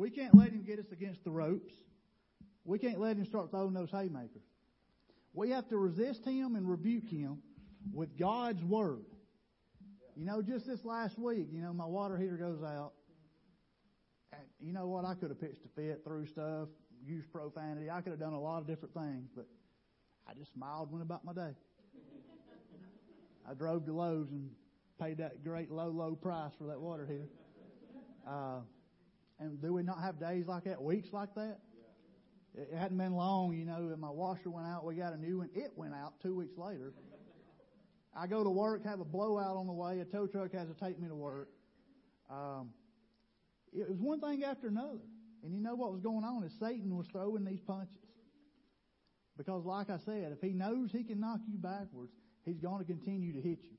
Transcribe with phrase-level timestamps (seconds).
[0.00, 1.74] We can't let him get us against the ropes.
[2.64, 4.40] We can't let him start throwing those haymakers.
[5.34, 7.42] We have to resist him and rebuke him
[7.92, 9.04] with God's word.
[10.16, 12.92] You know, just this last week, you know, my water heater goes out.
[14.32, 15.04] And you know what?
[15.04, 16.68] I could have pitched a fit, threw stuff,
[17.06, 17.90] used profanity.
[17.90, 19.44] I could have done a lot of different things, but
[20.26, 21.52] I just smiled, and went about my day.
[23.46, 24.48] I drove to Lowe's and
[24.98, 27.28] paid that great low, low price for that water heater.
[28.26, 28.60] Uh,
[29.40, 31.58] and do we not have days like that, weeks like that?
[32.54, 34.84] It hadn't been long, you know, and my washer went out.
[34.84, 35.48] We got a new one.
[35.54, 36.92] It went out two weeks later.
[38.14, 40.00] I go to work, have a blowout on the way.
[40.00, 41.48] A tow truck has to take me to work.
[42.28, 42.70] Um,
[43.72, 44.98] it was one thing after another.
[45.42, 47.94] And you know what was going on is Satan was throwing these punches.
[49.38, 52.12] Because, like I said, if he knows he can knock you backwards,
[52.44, 53.78] he's going to continue to hit you.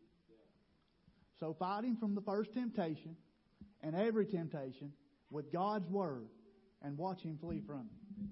[1.40, 3.16] So fight him from the first temptation
[3.82, 4.94] and every temptation
[5.32, 6.28] with God's word
[6.84, 8.28] and watch him flee from you.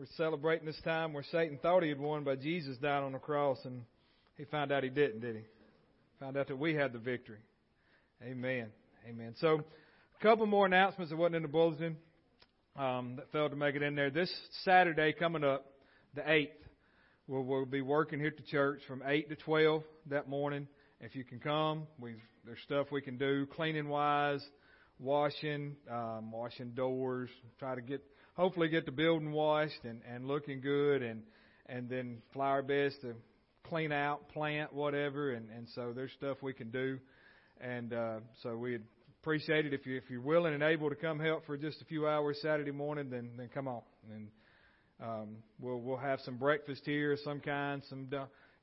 [0.00, 3.18] We're celebrating this time where Satan thought he had won, but Jesus died on the
[3.18, 3.82] cross, and
[4.38, 5.42] he found out he didn't, did he?
[6.20, 7.40] Found out that we had the victory.
[8.22, 8.68] Amen.
[9.06, 9.34] Amen.
[9.42, 9.62] So,
[10.20, 11.96] a couple more announcements that wasn't in the bulletin
[12.76, 14.10] um, that failed to make it in there.
[14.10, 14.30] This
[14.64, 15.64] Saturday coming up,
[16.14, 16.48] the 8th,
[17.26, 20.68] we'll, we'll be working here at the church from 8 to 12 that morning.
[21.00, 24.44] If you can come, we there's stuff we can do cleaning wise,
[24.98, 28.02] washing, um, washing doors, try to get
[28.34, 31.22] hopefully get the building washed and, and looking good and
[31.66, 33.14] and then flower beds to
[33.64, 36.98] clean out, plant, whatever and, and so there's stuff we can do.
[37.58, 38.82] And uh so we'd
[39.22, 41.84] appreciate it if you if you're willing and able to come help for just a
[41.84, 43.82] few hours Saturday morning, then then come on.
[44.12, 44.28] And
[45.02, 45.28] um
[45.60, 48.08] we'll we'll have some breakfast here some kind, some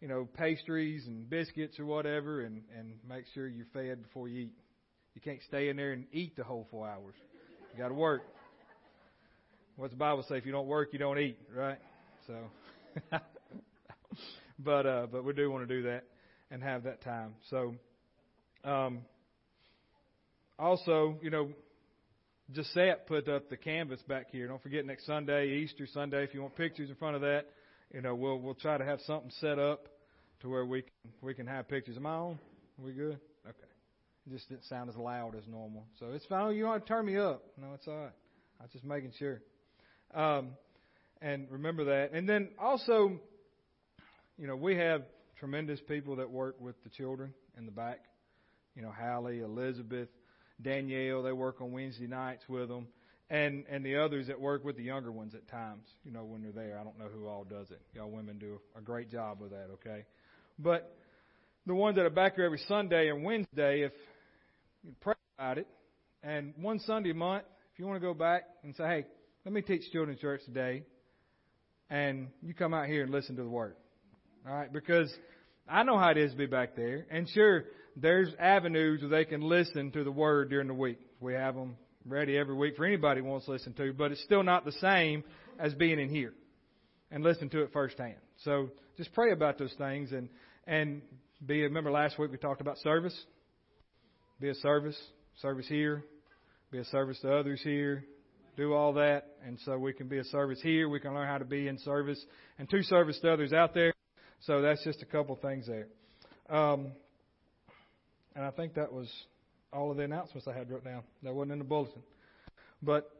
[0.01, 4.45] you know, pastries and biscuits or whatever and, and make sure you're fed before you
[4.45, 4.53] eat.
[5.15, 7.15] You can't stay in there and eat the whole four hours.
[7.73, 8.21] You gotta work.
[9.75, 10.37] What's the Bible say?
[10.37, 11.77] If you don't work, you don't eat, right?
[12.25, 12.35] So,
[14.59, 16.03] but uh, but we do want to do that
[16.49, 17.35] and have that time.
[17.51, 17.75] So,
[18.63, 19.01] um,
[20.59, 21.49] also, you know,
[22.53, 24.47] Gisette put up the canvas back here.
[24.47, 27.45] Don't forget next Sunday, Easter Sunday, if you want pictures in front of that,
[27.93, 29.87] you know, we'll we'll try to have something set up
[30.41, 31.97] to where we can we can have pictures.
[31.97, 32.39] Am I on?
[32.79, 33.19] Are we good?
[33.45, 33.67] Okay.
[34.25, 35.85] It just didn't sound as loud as normal.
[35.99, 36.55] So it's fine.
[36.55, 37.43] You don't have to turn me up.
[37.57, 38.11] No, it's all right.
[38.59, 39.41] I was just making sure.
[40.13, 40.51] Um,
[41.21, 42.11] and remember that.
[42.13, 43.19] And then also,
[44.37, 45.03] you know, we have
[45.39, 47.99] tremendous people that work with the children in the back.
[48.75, 50.09] You know, Hallie, Elizabeth,
[50.61, 52.87] Danielle, they work on Wednesday nights with them.
[53.29, 56.41] And, and the others that work with the younger ones at times, you know, when
[56.41, 56.79] they're there.
[56.79, 57.81] I don't know who all does it.
[57.93, 60.05] Y'all women do a great job with that, okay?
[60.57, 60.95] But
[61.65, 63.91] the ones that are back here every Sunday and Wednesday, if
[64.85, 65.67] you pray about it,
[66.23, 69.05] and one Sunday a month, if you want to go back and say, hey,
[69.43, 70.83] let me teach children's church today,
[71.89, 73.75] and you come out here and listen to the word.
[74.47, 75.13] All right, because
[75.67, 77.65] I know how it is to be back there, and sure,
[77.99, 80.99] there's avenues where they can listen to the word during the week.
[81.19, 81.75] We have them
[82.05, 84.71] ready every week for anybody who wants to listen to, but it's still not the
[84.73, 85.23] same
[85.59, 86.33] as being in here
[87.11, 88.17] and listen to it firsthand.
[88.43, 90.29] So just pray about those things and
[90.67, 91.01] and
[91.45, 91.63] be.
[91.63, 93.17] Remember last week we talked about service.
[94.39, 94.97] Be a service,
[95.41, 96.03] service here,
[96.71, 98.05] be a service to others here,
[98.55, 99.25] do all that.
[99.43, 100.87] And so we can be a service here.
[100.87, 102.23] We can learn how to be in service
[102.59, 103.93] and to service to others out there.
[104.41, 105.87] So that's just a couple things there.
[106.55, 106.91] Um,
[108.37, 109.11] and I think that was
[109.73, 111.01] all of the announcements I had wrote down.
[111.23, 112.03] That wasn't in the bulletin.
[112.83, 113.11] But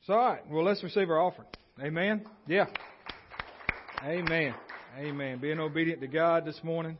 [0.00, 0.46] it's all right.
[0.50, 1.48] Well, let's receive our offering.
[1.82, 2.26] Amen.
[2.46, 2.66] Yeah.
[4.04, 4.54] Amen.
[4.98, 5.38] Amen.
[5.38, 6.98] Being obedient to God this morning.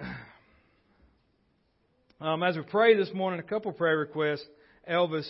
[2.20, 4.44] Um, as we pray this morning, a couple prayer requests.
[4.88, 5.28] Elvis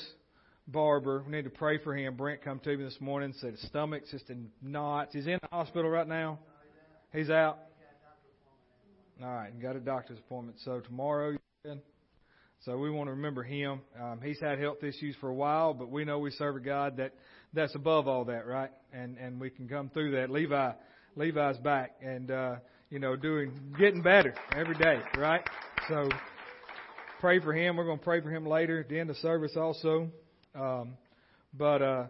[0.69, 1.23] Barber.
[1.25, 2.17] We need to pray for him.
[2.17, 5.15] Brent come to me this morning said his stomach's just in knots.
[5.15, 6.39] He's in the hospital right now.
[7.11, 7.61] He's out.
[9.23, 10.59] All right, and got a doctor's appointment.
[10.65, 11.37] So tomorrow,
[12.65, 13.81] so we want to remember him.
[14.01, 16.97] Um, he's had health issues for a while, but we know we serve a God
[16.97, 17.13] that
[17.53, 18.71] that's above all that, right?
[18.93, 20.29] And and we can come through that.
[20.29, 20.73] Levi,
[21.15, 22.55] Levi's back and uh,
[22.91, 25.43] you know doing getting better every day, right?
[25.89, 26.09] So
[27.21, 27.77] pray for him.
[27.77, 30.11] We're going to pray for him later at the end of service also.
[30.57, 30.95] Um,
[31.57, 32.07] but uh,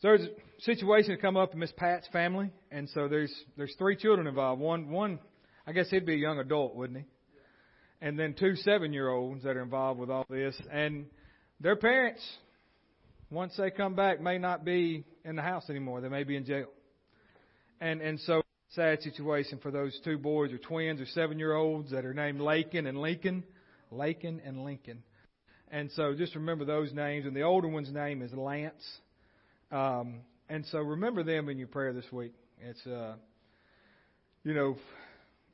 [0.00, 0.28] there's a
[0.60, 4.60] situation that come up in Miss Pat's family, and so there's there's three children involved.
[4.60, 5.18] One one,
[5.66, 7.04] I guess he'd be a young adult, wouldn't he?
[8.00, 10.56] And then two seven year olds that are involved with all this.
[10.70, 11.06] And
[11.60, 12.20] their parents,
[13.30, 16.00] once they come back, may not be in the house anymore.
[16.00, 16.66] They may be in jail.
[17.80, 21.92] And and so sad situation for those two boys or twins or seven year olds
[21.92, 23.44] that are named Lakin and Lincoln.
[23.90, 25.02] Lakin and Lincoln.
[25.70, 27.24] And so just remember those names.
[27.24, 28.82] And the older one's name is Lance.
[29.70, 32.32] Um, and so remember them in your prayer this week.
[32.60, 33.14] It's uh,
[34.44, 34.76] you know,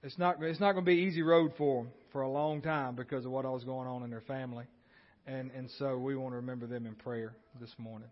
[0.02, 2.62] it's not it's not going to be an easy road for them for a long
[2.62, 4.64] time because of what was going on in their family,
[5.26, 8.08] and and so we want to remember them in prayer this morning.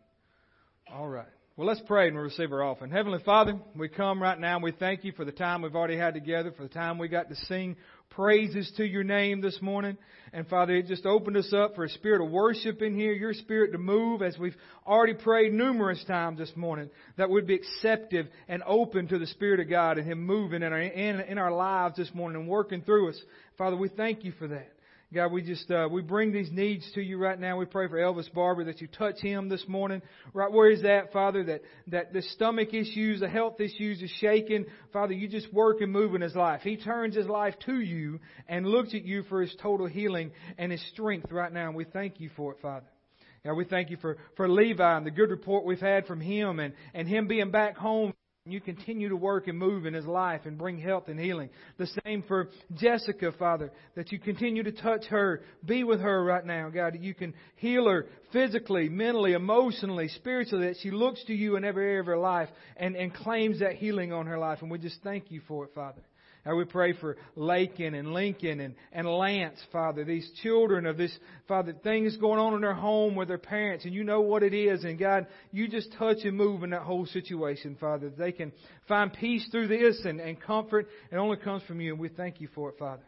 [0.93, 1.27] All right.
[1.57, 2.91] Well, let's pray and we'll receive our offering.
[2.91, 5.97] Heavenly Father, we come right now and we thank you for the time we've already
[5.97, 7.77] had together, for the time we got to sing
[8.11, 9.97] praises to your name this morning.
[10.33, 13.33] And Father, it just opened us up for a spirit of worship in here, your
[13.33, 14.57] spirit to move as we've
[14.87, 19.61] already prayed numerous times this morning, that we'd be acceptive and open to the Spirit
[19.61, 22.83] of God and Him moving in our, in, in our lives this morning and working
[22.83, 23.21] through us.
[23.57, 24.76] Father, we thank you for that.
[25.15, 27.57] God, we just uh, we bring these needs to you right now.
[27.57, 30.03] We pray for Elvis Barber that you touch him this morning,
[30.35, 31.45] right where he's at, Father.
[31.45, 35.13] That that the stomach issues, the health issues is shaken, Father.
[35.13, 36.63] You just work and move in his life.
[36.63, 38.19] He turns his life to you
[38.49, 41.69] and looks at you for his total healing and his strength right now.
[41.69, 42.87] And we thank you for it, Father.
[43.45, 46.59] God, we thank you for for Levi and the good report we've had from him
[46.59, 48.13] and and him being back home
[48.53, 51.51] you continue to work and move in his life and bring health and healing.
[51.79, 56.45] The same for Jessica, Father, that you continue to touch her, be with her right
[56.45, 61.35] now, God, that you can heal her physically, mentally, emotionally, spiritually, that she looks to
[61.35, 64.59] you in every area of her life and, and claims that healing on her life.
[64.63, 66.03] And we just thank you for it, Father.
[66.55, 71.13] We pray for Lakin and Lincoln and, and Lance, Father, these children of this,
[71.49, 74.55] Father, things going on in their home with their parents, and you know what it
[74.55, 74.85] is.
[74.85, 78.11] And God, you just touch and move in that whole situation, Father.
[78.11, 78.53] They can
[78.87, 80.87] find peace through this and, and comfort.
[81.11, 83.03] It only comes from you, and we thank you for it, Father.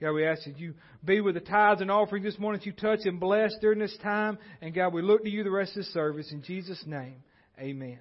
[0.00, 0.74] God, we ask that you
[1.04, 3.96] be with the tithes and offering this morning, that you touch and bless during this
[4.02, 4.36] time.
[4.60, 6.32] And God, we look to you the rest of the service.
[6.32, 7.22] In Jesus' name,
[7.60, 8.00] amen.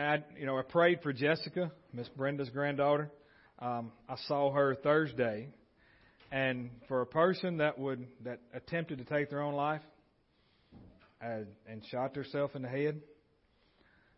[0.00, 3.10] And I, you know, I prayed for Jessica, Miss Brenda's granddaughter.
[3.58, 5.50] Um, I saw her Thursday,
[6.32, 9.82] and for a person that would that attempted to take their own life
[11.20, 13.02] and, and shot herself in the head,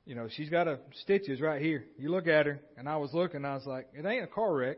[0.06, 1.84] you know, she's got a stitches right here.
[1.98, 4.54] You look at her, and I was looking, I was like, it ain't a car
[4.54, 4.76] wreck.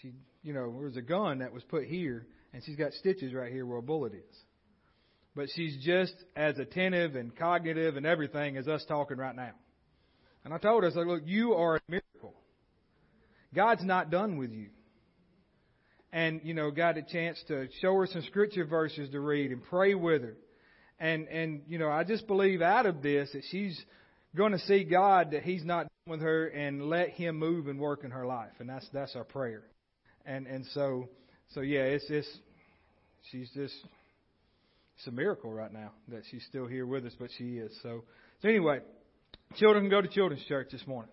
[0.00, 0.12] She,
[0.44, 3.50] you know, there was a gun that was put here, and she's got stitches right
[3.50, 4.36] here where a bullet is.
[5.34, 9.50] But she's just as attentive and cognitive and everything as us talking right now.
[10.44, 12.34] And I told her, I said, look, you are a miracle.
[13.54, 14.68] God's not done with you.
[16.12, 19.62] And, you know, got a chance to show her some scripture verses to read and
[19.62, 20.36] pray with her.
[20.98, 23.80] And, and, you know, I just believe out of this that she's
[24.36, 27.78] going to see God that He's not done with her and let Him move and
[27.78, 28.52] work in her life.
[28.58, 29.62] And that's, that's our prayer.
[30.26, 31.08] And, and so,
[31.54, 32.28] so yeah, it's, it's,
[33.30, 33.74] she's just,
[34.96, 37.72] it's a miracle right now that she's still here with us, but she is.
[37.82, 38.04] So,
[38.42, 38.80] so anyway,
[39.56, 41.10] Children go to children's church this morning.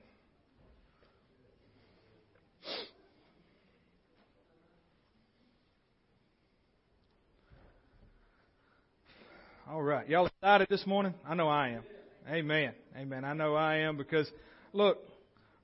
[9.70, 10.08] All right.
[10.08, 11.14] Y'all excited this morning?
[11.28, 11.84] I know I am.
[12.30, 12.74] Amen.
[12.96, 13.26] Amen.
[13.26, 14.30] I know I am because
[14.72, 15.00] look,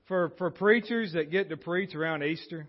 [0.08, 2.66] for for preachers that get to preach around Easter,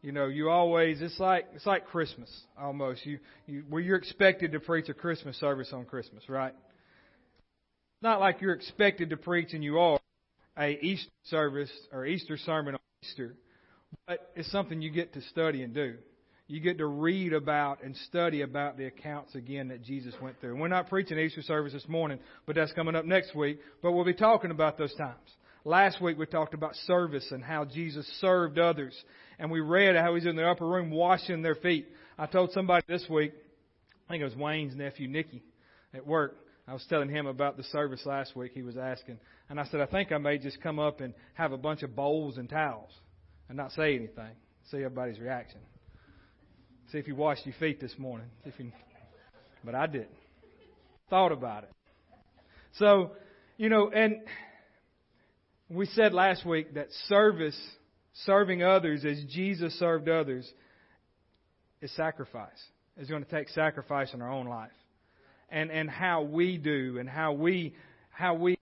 [0.00, 3.04] you know, you always it's like it's like Christmas almost.
[3.06, 6.54] You you where you're expected to preach a Christmas service on Christmas, right?
[8.02, 9.98] Not like you're expected to preach and you are
[10.58, 13.34] a Easter service or Easter sermon on Easter,
[14.06, 15.94] but it's something you get to study and do.
[16.48, 20.50] You get to read about and study about the accounts again that Jesus went through.
[20.50, 23.58] And we're not preaching Easter service this morning, but that's coming up next week.
[23.82, 25.16] But we'll be talking about those times.
[25.64, 28.94] Last week we talked about service and how Jesus served others.
[29.38, 31.86] And we read how he's in the upper room washing their feet.
[32.18, 33.32] I told somebody this week,
[34.08, 35.42] I think it was Wayne's nephew, Nicky,
[35.94, 36.36] at work.
[36.66, 38.52] I was telling him about the service last week.
[38.54, 39.18] He was asking,
[39.50, 41.96] and I said, I think I may just come up and have a bunch of
[41.96, 42.90] bowls and towels
[43.48, 44.30] and not say anything.
[44.70, 45.60] See everybody's reaction.
[46.92, 48.28] See if you washed your feet this morning.
[48.44, 48.70] If you,
[49.64, 50.08] but I didn't.
[51.10, 51.70] Thought about it.
[52.78, 53.12] So,
[53.56, 54.16] you know, and
[55.68, 57.58] we said last week that service,
[58.24, 60.50] serving others as Jesus served others,
[61.80, 62.50] is sacrifice.
[62.96, 64.70] It's going to take sacrifice in our own life.
[65.52, 67.74] And, and how we do and how we,
[68.10, 68.56] how we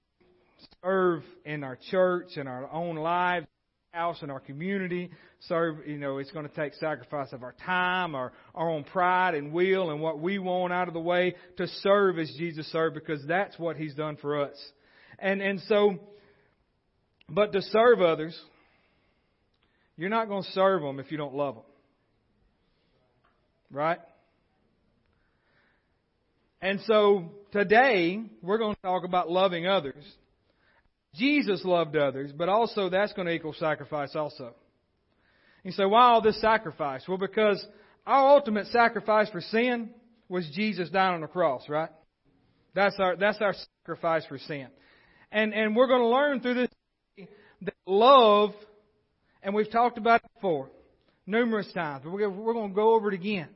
[0.82, 3.46] serve in our church and our own lives,
[3.92, 5.10] house and our community.
[5.48, 9.34] Serve, you know, it's going to take sacrifice of our time, our, our own pride
[9.34, 12.94] and will and what we want out of the way to serve as Jesus served
[12.94, 14.56] because that's what He's done for us.
[15.18, 15.98] And, and so,
[17.28, 18.38] but to serve others,
[19.96, 21.64] you're not going to serve them if you don't love them.
[23.72, 24.00] Right?
[26.62, 30.04] And so today, we're going to talk about loving others.
[31.14, 34.54] Jesus loved others, but also that's going to equal sacrifice also.
[35.64, 37.02] You say, why all this sacrifice?
[37.08, 37.64] Well, because
[38.06, 39.90] our ultimate sacrifice for sin
[40.28, 41.90] was Jesus dying on the cross, right?
[42.74, 44.68] That's our, that's our sacrifice for sin.
[45.32, 46.68] And, and we're going to learn through this
[47.62, 48.52] that love,
[49.42, 50.70] and we've talked about it before,
[51.26, 53.48] numerous times, but we're, we're going to go over it again.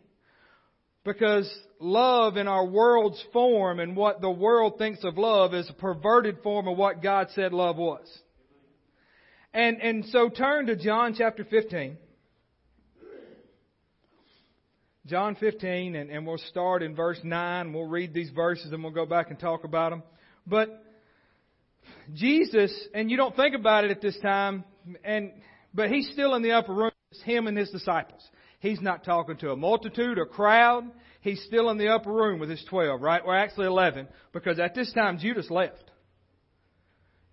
[1.04, 5.74] Because love in our world's form and what the world thinks of love is a
[5.74, 8.06] perverted form of what God said love was.
[9.52, 11.98] And, and so turn to John chapter 15.
[15.06, 17.74] John 15, and, and we'll start in verse 9.
[17.74, 20.02] We'll read these verses and we'll go back and talk about them.
[20.46, 20.82] But
[22.14, 24.64] Jesus, and you don't think about it at this time,
[25.04, 25.32] and
[25.74, 28.22] but he's still in the upper room, it's him and his disciples.
[28.64, 30.90] He's not talking to a multitude, a crowd.
[31.20, 33.20] He's still in the upper room with his 12, right?
[33.22, 35.90] Or actually 11, because at this time Judas left.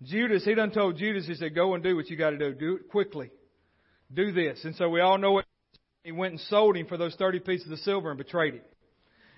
[0.02, 2.52] Judas, he done told Judas, he said, go and do what you got to do.
[2.52, 3.30] Do it quickly.
[4.12, 4.62] Do this.
[4.64, 5.46] And so we all know what
[6.04, 8.62] he went and sold him for those 30 pieces of silver and betrayed him.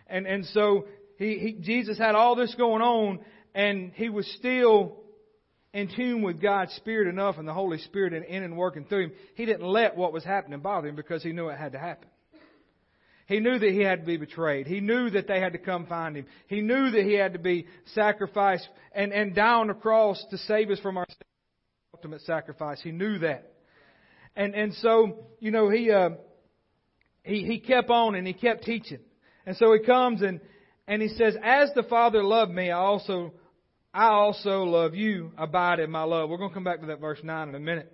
[0.08, 0.86] And, and so
[1.16, 3.20] he, he, Jesus had all this going on
[3.54, 5.03] and he was still
[5.74, 9.12] in tune with God's Spirit enough and the Holy Spirit in and working through him,
[9.34, 12.08] he didn't let what was happening bother him because he knew it had to happen.
[13.26, 14.66] He knew that he had to be betrayed.
[14.66, 16.26] He knew that they had to come find him.
[16.46, 20.38] He knew that he had to be sacrificed and, and die on the cross to
[20.38, 21.06] save us from our
[21.92, 22.80] ultimate sacrifice.
[22.80, 23.52] He knew that.
[24.36, 26.10] And, and so, you know, he, uh,
[27.24, 29.00] he, he kept on and he kept teaching.
[29.44, 30.40] And so he comes and,
[30.86, 33.32] and he says, as the Father loved me, I also
[33.94, 35.30] I also love you.
[35.38, 36.28] Abide in my love.
[36.28, 37.92] We're going to come back to that verse 9 in a minute.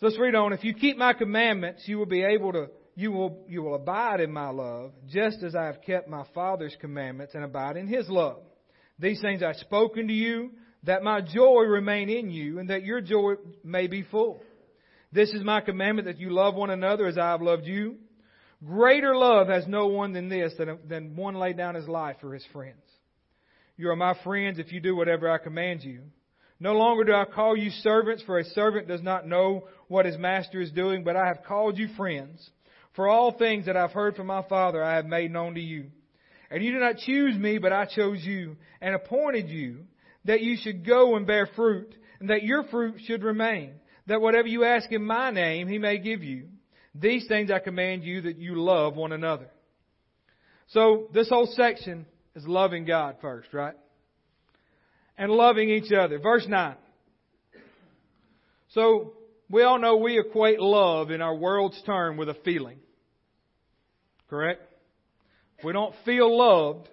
[0.00, 0.54] So let's read on.
[0.54, 4.20] If you keep my commandments, you will be able to, you will, you will abide
[4.20, 8.08] in my love, just as I have kept my Father's commandments and abide in his
[8.08, 8.38] love.
[8.98, 10.52] These things I've spoken to you,
[10.84, 14.40] that my joy remain in you, and that your joy may be full.
[15.12, 17.96] This is my commandment that you love one another as I have loved you.
[18.64, 22.32] Greater love has no one than this, than, than one lay down his life for
[22.32, 22.80] his friends.
[23.76, 26.02] You are my friends if you do whatever I command you.
[26.60, 30.16] No longer do I call you servants, for a servant does not know what his
[30.16, 32.48] master is doing, but I have called you friends.
[32.94, 35.86] For all things that I've heard from my Father I have made known to you.
[36.50, 39.86] And you did not choose me, but I chose you and appointed you
[40.24, 43.72] that you should go and bear fruit, and that your fruit should remain,
[44.06, 46.48] that whatever you ask in my name he may give you.
[46.94, 49.48] These things I command you that you love one another.
[50.68, 53.74] So this whole section is loving God first, right?
[55.18, 56.18] And loving each other.
[56.18, 56.76] Verse 9.
[58.70, 59.12] So,
[59.50, 62.78] we all know we equate love in our world's term with a feeling.
[64.30, 64.62] Correct?
[65.58, 66.88] If we don't feel loved,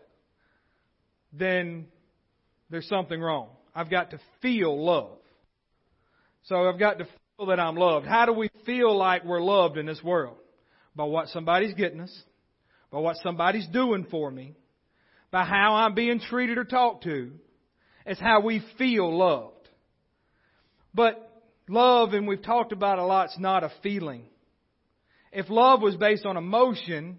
[1.31, 1.87] then
[2.69, 3.49] there's something wrong.
[3.73, 5.17] I've got to feel love.
[6.43, 7.05] So I've got to
[7.37, 8.05] feel that I'm loved.
[8.05, 10.37] How do we feel like we're loved in this world?
[10.95, 12.23] By what somebody's getting us,
[12.91, 14.55] by what somebody's doing for me,
[15.31, 17.31] by how I'm being treated or talked to.
[18.05, 19.69] It's how we feel loved.
[20.93, 24.25] But love, and we've talked about a lot, is not a feeling.
[25.31, 27.17] If love was based on emotion,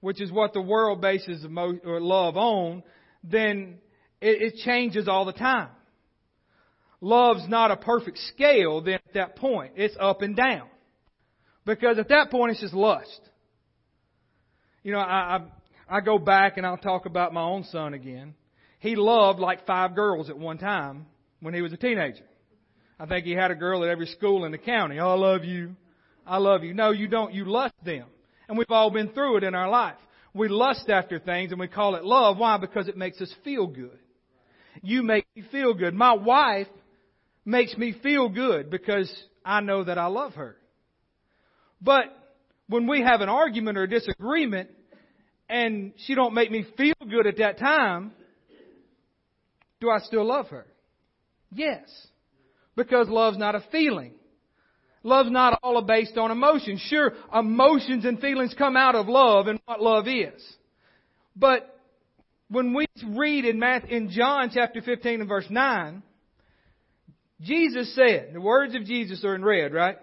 [0.00, 2.82] which is what the world bases love on,
[3.22, 3.78] then
[4.20, 5.68] it, changes all the time.
[7.00, 9.72] Love's not a perfect scale then at that point.
[9.76, 10.68] It's up and down.
[11.64, 13.20] Because at that point it's just lust.
[14.82, 15.40] You know, I, I
[16.00, 18.34] go back and I'll talk about my own son again.
[18.78, 21.06] He loved like five girls at one time
[21.40, 22.24] when he was a teenager.
[22.98, 24.98] I think he had a girl at every school in the county.
[24.98, 25.76] Oh, I love you.
[26.26, 26.72] I love you.
[26.72, 27.32] No, you don't.
[27.32, 28.06] You lust them.
[28.48, 29.96] And we've all been through it in our life.
[30.34, 32.38] We lust after things and we call it love.
[32.38, 32.56] Why?
[32.58, 33.98] Because it makes us feel good.
[34.82, 35.94] You make me feel good.
[35.94, 36.68] My wife
[37.44, 39.12] makes me feel good because
[39.44, 40.56] I know that I love her.
[41.80, 42.04] But
[42.68, 44.70] when we have an argument or a disagreement,
[45.52, 48.12] and she don't make me feel good at that time,
[49.80, 50.66] do I still love her?
[51.52, 51.84] Yes.
[52.74, 54.14] Because love's not a feeling.
[55.02, 56.78] Love's not all based on emotion.
[56.78, 60.42] Sure, emotions and feelings come out of love and what love is.
[61.36, 61.78] But
[62.48, 66.02] when we read in, Matthew, in John chapter 15 and verse 9,
[67.42, 69.98] Jesus said, the words of Jesus are in red, right?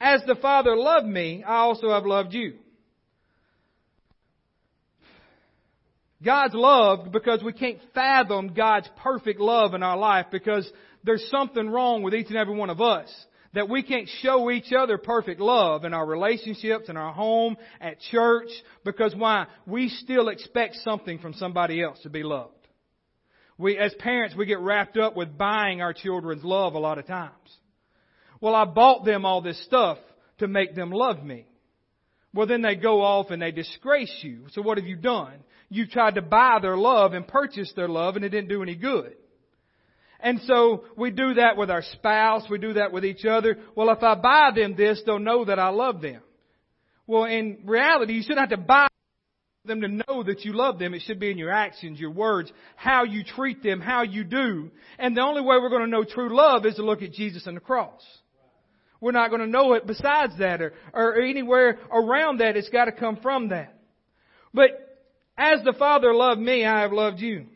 [0.00, 2.58] As the Father loved me, I also have loved you.
[6.24, 10.70] God's love because we can't fathom God's perfect love in our life because
[11.04, 13.08] there's something wrong with each and every one of us.
[13.54, 18.00] That we can't show each other perfect love in our relationships, in our home, at
[18.10, 18.48] church,
[18.82, 19.46] because why?
[19.66, 22.54] We still expect something from somebody else to be loved.
[23.58, 27.06] We, as parents, we get wrapped up with buying our children's love a lot of
[27.06, 27.34] times.
[28.40, 29.98] Well, I bought them all this stuff
[30.38, 31.46] to make them love me.
[32.34, 34.46] Well, then they go off and they disgrace you.
[34.52, 35.44] So what have you done?
[35.72, 38.74] You tried to buy their love and purchase their love and it didn't do any
[38.74, 39.14] good.
[40.20, 43.58] And so we do that with our spouse, we do that with each other.
[43.74, 46.22] Well, if I buy them this, they'll know that I love them.
[47.06, 48.86] Well, in reality, you shouldn't have to buy
[49.64, 50.94] them to know that you love them.
[50.94, 54.70] It should be in your actions, your words, how you treat them, how you do.
[54.98, 57.46] And the only way we're going to know true love is to look at Jesus
[57.46, 58.02] and the cross.
[59.00, 62.56] We're not going to know it besides that or, or anywhere around that.
[62.56, 63.76] It's got to come from that.
[64.54, 64.91] But
[65.36, 67.46] as the Father loved me, I have loved you.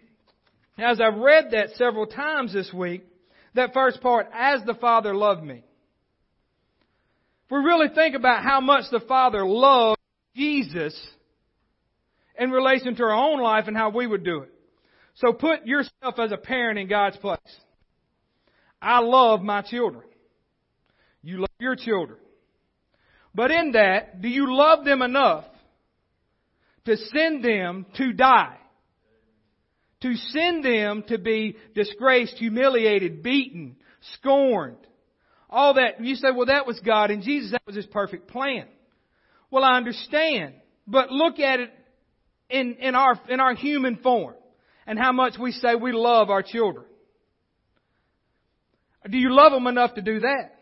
[0.79, 3.05] As I've read that several times this week,
[3.55, 5.65] that first part, as the Father loved me.
[7.45, 10.01] If we really think about how much the Father loved
[10.35, 10.99] Jesus
[12.39, 14.53] in relation to our own life and how we would do it.
[15.15, 17.39] So put yourself as a parent in God's place.
[18.83, 20.05] I love my children.
[21.23, 22.19] You love your children.
[23.35, 25.45] But in that, do you love them enough
[26.87, 28.57] to send them to die?
[30.03, 33.77] to send them to be disgraced, humiliated, beaten,
[34.15, 34.77] scorned.
[35.49, 36.03] All that.
[36.05, 38.67] You say, well, that was God and Jesus, that was His perfect plan.
[39.51, 40.55] Well, I understand.
[40.87, 41.73] But look at it
[42.51, 44.35] in, in our, in our human form
[44.87, 46.85] and how much we say we love our children.
[49.09, 50.53] Do you love them enough to do that?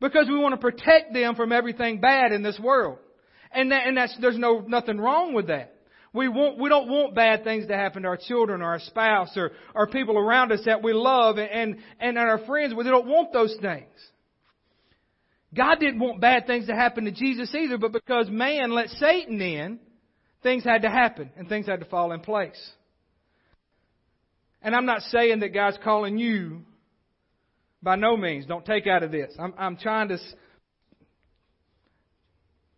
[0.00, 2.98] Because we want to protect them from everything bad in this world.
[3.54, 5.74] And that, and that's, there's no, nothing wrong with that.
[6.12, 9.36] We want, we don't want bad things to happen to our children or our spouse
[9.36, 12.72] or, or people around us that we love and, and, and our friends.
[12.74, 13.88] We don't want those things.
[15.54, 19.40] God didn't want bad things to happen to Jesus either, but because man let Satan
[19.40, 19.78] in,
[20.42, 22.70] things had to happen and things had to fall in place.
[24.62, 26.62] And I'm not saying that God's calling you
[27.82, 28.46] by no means.
[28.46, 29.32] Don't take out of this.
[29.38, 30.18] I'm, I'm trying to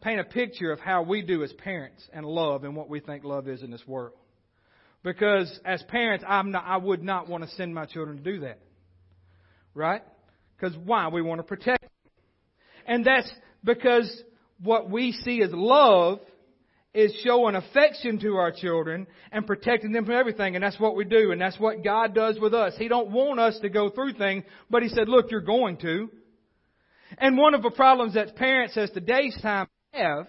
[0.07, 3.25] paint a picture of how we do as parents and love and what we think
[3.25, 4.15] love is in this world.
[5.03, 8.41] Because as parents, I'm not, I would not want to send my children to do
[8.41, 8.61] that.
[9.75, 10.03] Right?
[10.57, 11.09] Because why?
[11.09, 11.91] We want to protect them.
[12.87, 13.29] And that's
[13.65, 14.23] because
[14.63, 16.21] what we see as love
[16.95, 20.55] is showing affection to our children and protecting them from everything.
[20.55, 21.33] And that's what we do.
[21.33, 22.75] And that's what God does with us.
[22.79, 26.09] He don't want us to go through things, but He said, look, you're going to.
[27.19, 29.67] And one of the problems that parents as today's time
[29.97, 30.27] have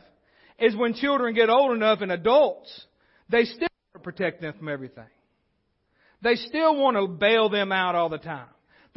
[0.59, 2.85] is when children get old enough and adults,
[3.29, 5.05] they still want to protect them from everything.
[6.21, 8.47] They still want to bail them out all the time.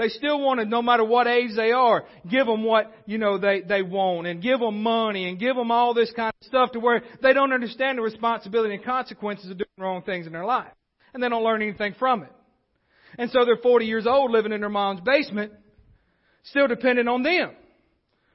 [0.00, 3.36] They still want to, no matter what age they are, give them what, you know,
[3.36, 6.72] they, they want and give them money and give them all this kind of stuff
[6.72, 10.46] to where they don't understand the responsibility and consequences of doing wrong things in their
[10.46, 10.72] life.
[11.12, 12.32] And they don't learn anything from it.
[13.18, 15.52] And so they're 40 years old living in their mom's basement,
[16.44, 17.50] still dependent on them.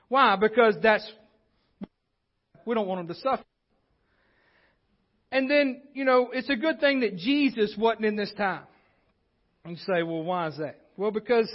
[0.08, 0.36] Why?
[0.36, 1.10] Because that's
[2.66, 3.44] we don't want them to suffer.
[5.32, 8.64] And then, you know, it's a good thing that Jesus wasn't in this time.
[9.64, 10.80] And you say, well, why is that?
[10.98, 11.54] Well, because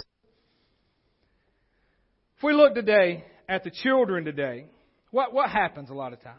[2.37, 4.65] if we look today at the children today,
[5.11, 6.37] what, what happens a lot of times?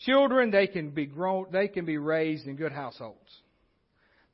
[0.00, 3.18] Children, they can be grown, they can be raised in good households.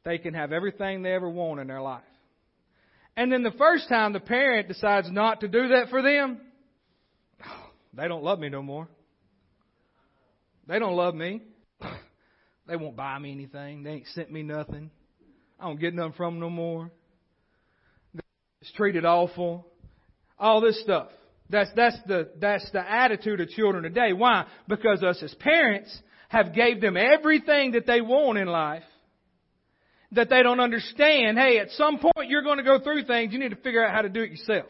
[0.04, 2.02] They can have everything they ever want in their life.
[3.16, 6.40] And then the first time the parent decides not to do that for them,
[7.46, 8.88] oh, they don't love me no more.
[10.66, 11.42] They don't love me.
[12.66, 13.82] they won't buy me anything.
[13.82, 14.90] They ain't sent me nothing.
[15.60, 16.90] I don't get nothing from them no more.
[18.60, 19.66] It's treated awful.
[20.38, 21.08] All this stuff.
[21.50, 24.12] That's that's the that's the attitude of children today.
[24.14, 24.46] Why?
[24.66, 25.96] Because us as parents
[26.28, 28.82] have gave them everything that they want in life.
[30.12, 31.38] That they don't understand.
[31.38, 33.32] Hey, at some point you're going to go through things.
[33.32, 34.66] You need to figure out how to do it yourself.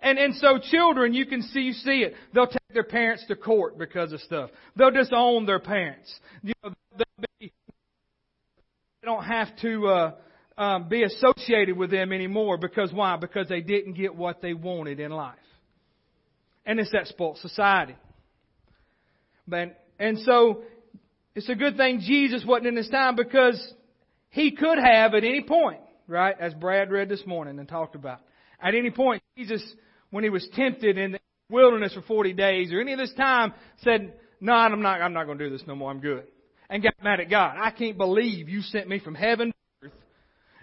[0.00, 2.14] And, and so children, you can see, you see it.
[2.34, 4.50] They'll take their parents to court because of stuff.
[4.76, 6.14] They'll disown their parents.
[6.42, 7.52] You know, they'll be,
[9.00, 10.12] they don't have to, uh,
[10.58, 13.16] um, be associated with them anymore because why?
[13.16, 15.34] Because they didn't get what they wanted in life.
[16.64, 17.96] And it's that spoiled society.
[19.48, 20.62] But, and so,
[21.34, 23.74] it's a good thing Jesus wasn't in this time because
[24.30, 28.20] he could have at any point, right, as Brad read this morning and talked about.
[28.60, 29.62] At any point, Jesus,
[30.10, 33.54] when he was tempted in the wilderness for 40 days or any of this time,
[33.82, 35.90] said, no, I'm not, I'm not going to do this no more.
[35.90, 36.24] I'm good.
[36.68, 37.56] And got mad at God.
[37.58, 39.92] I can't believe you sent me from heaven to earth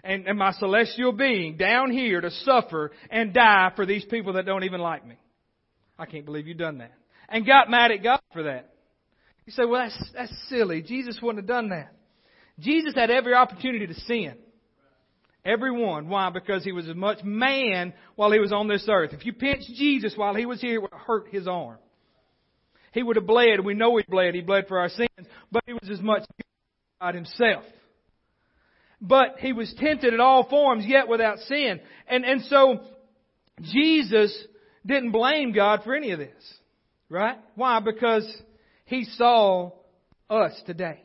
[0.02, 4.44] and, and my celestial being down here to suffer and die for these people that
[4.46, 5.16] don't even like me.
[5.98, 6.92] I can't believe you've done that.
[7.28, 8.74] And got mad at God for that.
[9.46, 10.82] You say, well, that's, that's silly.
[10.82, 11.92] Jesus wouldn't have done that.
[12.58, 14.34] Jesus had every opportunity to sin.
[15.44, 16.08] Every one.
[16.08, 16.30] Why?
[16.30, 19.12] Because he was as much man while he was on this earth.
[19.12, 21.76] If you pinched Jesus while he was here, it would hurt his arm.
[22.92, 23.64] He would have bled.
[23.64, 24.34] We know he bled.
[24.34, 25.08] He bled for our sins.
[25.52, 26.24] But he was as much
[27.00, 27.64] God himself.
[29.00, 31.80] But he was tempted in all forms, yet without sin.
[32.08, 32.80] And, and so,
[33.60, 34.34] Jesus
[34.86, 36.32] didn't blame God for any of this.
[37.10, 37.36] Right?
[37.54, 37.80] Why?
[37.80, 38.26] Because
[38.86, 39.72] he saw
[40.30, 41.02] us today.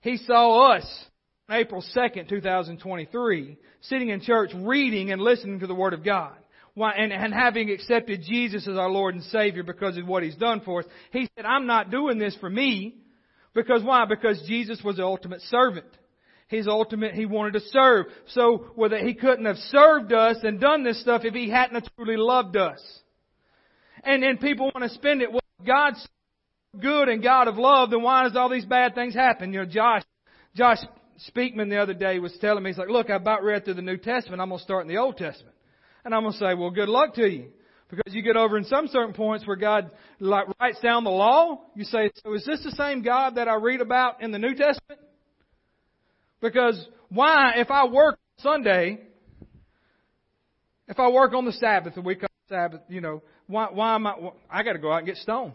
[0.00, 1.04] He saw us
[1.52, 6.34] April 2nd, 2023, sitting in church reading and listening to the Word of God.
[6.74, 10.36] Why, and, and having accepted Jesus as our Lord and Savior because of what He's
[10.36, 10.86] done for us.
[11.12, 12.94] He said, I'm not doing this for me.
[13.54, 14.04] Because why?
[14.04, 15.86] Because Jesus was the ultimate servant.
[16.46, 18.06] His ultimate, He wanted to serve.
[18.28, 22.16] So, whether He couldn't have served us and done this stuff if He hadn't truly
[22.16, 22.80] loved us.
[24.04, 26.06] And then people want to spend it, well, God's
[26.78, 29.52] good and God of love, then why does all these bad things happen?
[29.52, 30.02] You know, Josh,
[30.54, 30.78] Josh
[31.28, 33.82] Speakman the other day was telling me, he's like, look, I about read through the
[33.82, 34.40] New Testament.
[34.40, 35.54] I'm going to start in the Old Testament.
[36.04, 37.48] And I'm going to say, well, good luck to you.
[37.90, 41.60] Because you get over in some certain points where God like writes down the law,
[41.74, 44.54] you say, so is this the same God that I read about in the New
[44.54, 45.00] Testament?
[46.40, 49.00] Because why, if I work Sunday,
[50.86, 54.06] if I work on the Sabbath, the week of Sabbath, you know, why, why am
[54.06, 54.14] I,
[54.48, 55.54] I gotta go out and get stoned.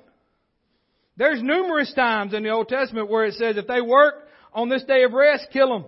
[1.17, 4.24] There's numerous times in the Old Testament where it says if they work
[4.55, 5.85] on this day of rest, kill them.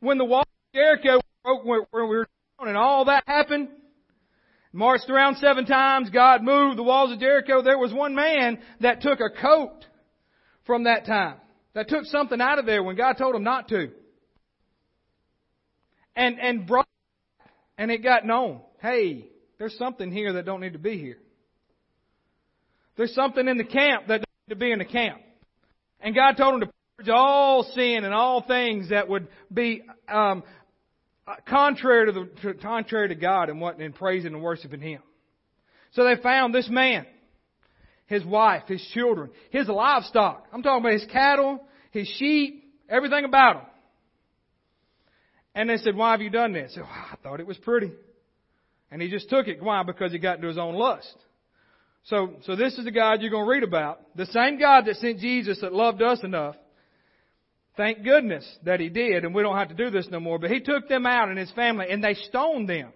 [0.00, 2.26] When the wall of Jericho broke, when we were
[2.58, 3.68] down and all that happened,
[4.72, 9.02] marched around seven times, God moved the walls of Jericho, there was one man that
[9.02, 9.84] took a coat
[10.64, 11.36] from that time.
[11.74, 13.90] That took something out of there when God told him not to.
[16.16, 16.88] And, and brought,
[17.78, 18.60] and it got known.
[18.80, 19.26] Hey,
[19.58, 21.18] there's something here that don't need to be here.
[22.96, 25.22] There's something in the camp that doesn't need to be in the camp.
[26.02, 30.42] And God told him to purge all sin and all things that would be um,
[31.48, 35.00] contrary to the to, contrary to God and what in praising and worshiping Him.
[35.92, 37.06] So they found this man,
[38.06, 40.46] his wife, his children, his livestock.
[40.52, 41.60] I'm talking about his cattle,
[41.90, 43.66] his sheep, everything about him.
[45.54, 47.92] And they said, "Why have you done this?" Said, I thought it was pretty.
[48.90, 49.62] And he just took it.
[49.62, 49.82] Why?
[49.84, 51.16] Because he got into his own lust.
[52.04, 54.00] So, so this is the God you're going to read about.
[54.16, 56.56] The same God that sent Jesus that loved us enough.
[57.76, 60.38] Thank goodness that He did, and we don't have to do this no more.
[60.38, 62.92] But He took them out and His family, and they stoned them.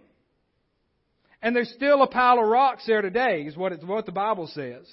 [1.40, 4.84] And there's still a pile of rocks there today, is what, what the Bible says,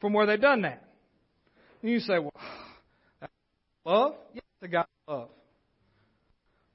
[0.00, 0.84] from where they've done that.
[1.82, 2.32] And you say, well,
[3.84, 4.14] love?
[4.32, 5.28] Yes, the God of love.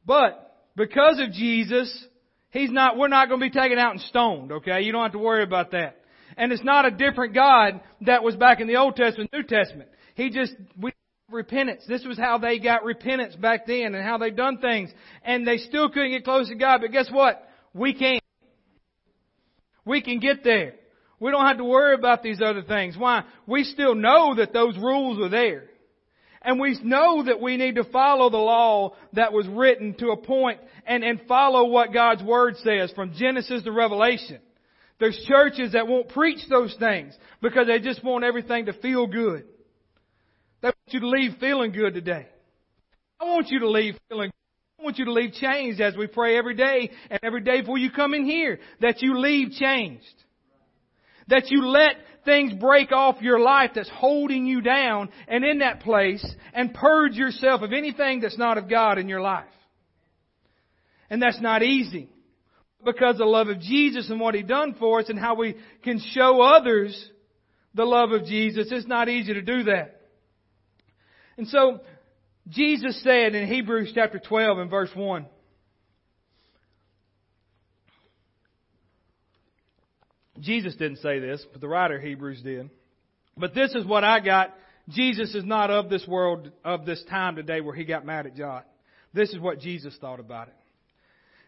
[0.05, 2.05] But because of Jesus,
[2.49, 4.81] He's not, we're not going to be taken out and stoned, okay?
[4.81, 6.00] You don't have to worry about that.
[6.37, 9.89] And it's not a different God that was back in the Old Testament, New Testament.
[10.15, 10.91] He just, we,
[11.29, 11.83] repentance.
[11.87, 14.91] This was how they got repentance back then and how they've done things.
[15.23, 17.47] And they still couldn't get close to God, but guess what?
[17.73, 18.19] We can.
[19.85, 20.75] We can get there.
[21.19, 22.97] We don't have to worry about these other things.
[22.97, 23.23] Why?
[23.47, 25.65] We still know that those rules are there.
[26.41, 30.17] And we know that we need to follow the law that was written to a
[30.17, 34.39] point and, and follow what God's Word says from Genesis to Revelation.
[35.01, 39.45] There's churches that won't preach those things because they just want everything to feel good.
[40.61, 42.27] They want you to leave feeling good today.
[43.19, 44.79] I want you to leave feeling good.
[44.79, 47.79] I want you to leave changed as we pray every day and every day before
[47.79, 48.59] you come in here.
[48.81, 50.05] That you leave changed.
[51.29, 55.79] That you let things break off your life that's holding you down and in that
[55.79, 59.45] place and purge yourself of anything that's not of God in your life.
[61.09, 62.10] And that's not easy
[62.83, 65.99] because the love of Jesus and what He done for us and how we can
[66.13, 67.09] show others
[67.73, 68.67] the love of Jesus.
[68.71, 70.01] It's not easy to do that.
[71.37, 71.81] And so,
[72.49, 75.25] Jesus said in Hebrews chapter 12 and verse 1,
[80.39, 82.69] Jesus didn't say this, but the writer Hebrews did.
[83.37, 84.53] But this is what I got.
[84.89, 88.37] Jesus is not of this world, of this time today where he got mad at
[88.37, 88.63] God.
[89.13, 90.55] This is what Jesus thought about it.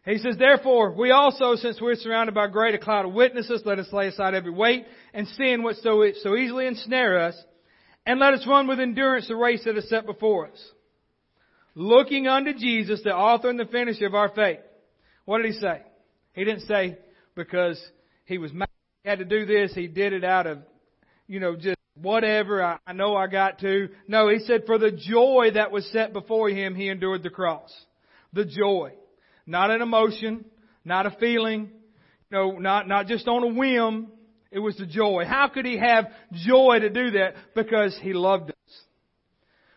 [0.06, 3.80] He says, therefore, we also, since we're surrounded by a great cloud of witnesses, let
[3.80, 7.36] us lay aside every weight and sin which so, so easily ensnare us,
[8.06, 10.72] And let us run with endurance the race that is set before us.
[11.76, 14.60] Looking unto Jesus, the author and the finisher of our faith.
[15.26, 15.82] What did he say?
[16.34, 16.98] He didn't say
[17.36, 17.82] because
[18.26, 18.68] he was mad,
[19.04, 20.60] he had to do this, he did it out of,
[21.28, 23.90] you know, just whatever, I, I know I got to.
[24.08, 27.72] No, he said for the joy that was set before him, he endured the cross.
[28.34, 28.94] The joy.
[29.46, 30.46] Not an emotion,
[30.86, 31.70] not a feeling,
[32.32, 34.08] you know, not, not just on a whim.
[34.52, 35.24] It was the joy.
[35.28, 37.34] How could he have joy to do that?
[37.56, 38.56] Because he loved us.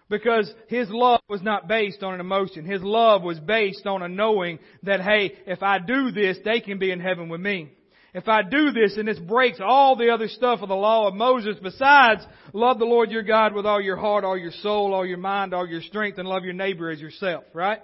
[0.08, 2.64] Because his love was not based on an emotion.
[2.64, 6.78] His love was based on a knowing that, hey, if I do this, they can
[6.78, 7.72] be in heaven with me.
[8.14, 11.14] If I do this and this breaks all the other stuff of the law of
[11.14, 12.22] Moses besides
[12.54, 15.52] love the Lord your God with all your heart, all your soul, all your mind,
[15.52, 17.80] all your strength, and love your neighbor as yourself, right?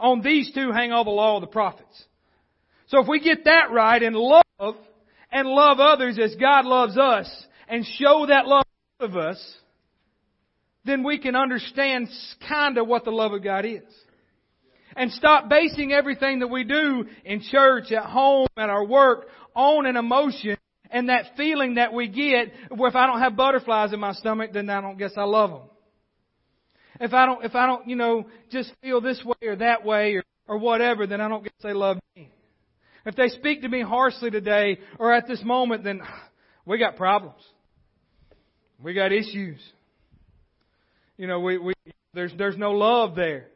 [0.00, 2.04] On these two hang all the law of the prophets.
[2.88, 4.76] So if we get that right and love
[5.30, 7.30] and love others as God loves us
[7.68, 8.64] and show that love
[8.98, 9.56] of us,
[10.84, 12.08] then we can understand
[12.48, 13.82] kind of what the love of God is.
[14.96, 19.86] And stop basing everything that we do in church, at home, at our work on
[19.86, 20.56] an emotion
[20.90, 24.52] and that feeling that we get where if I don't have butterflies in my stomach,
[24.52, 25.62] then I don't guess I love them.
[27.00, 30.16] If I don't, if I don't, you know, just feel this way or that way
[30.16, 32.30] or, or whatever, then I don't guess they love me.
[33.06, 36.02] If they speak to me harshly today or at this moment, then
[36.66, 37.40] we got problems.
[38.82, 39.58] We got issues.
[41.16, 41.74] You know, we, we
[42.12, 43.46] there's there's no love there.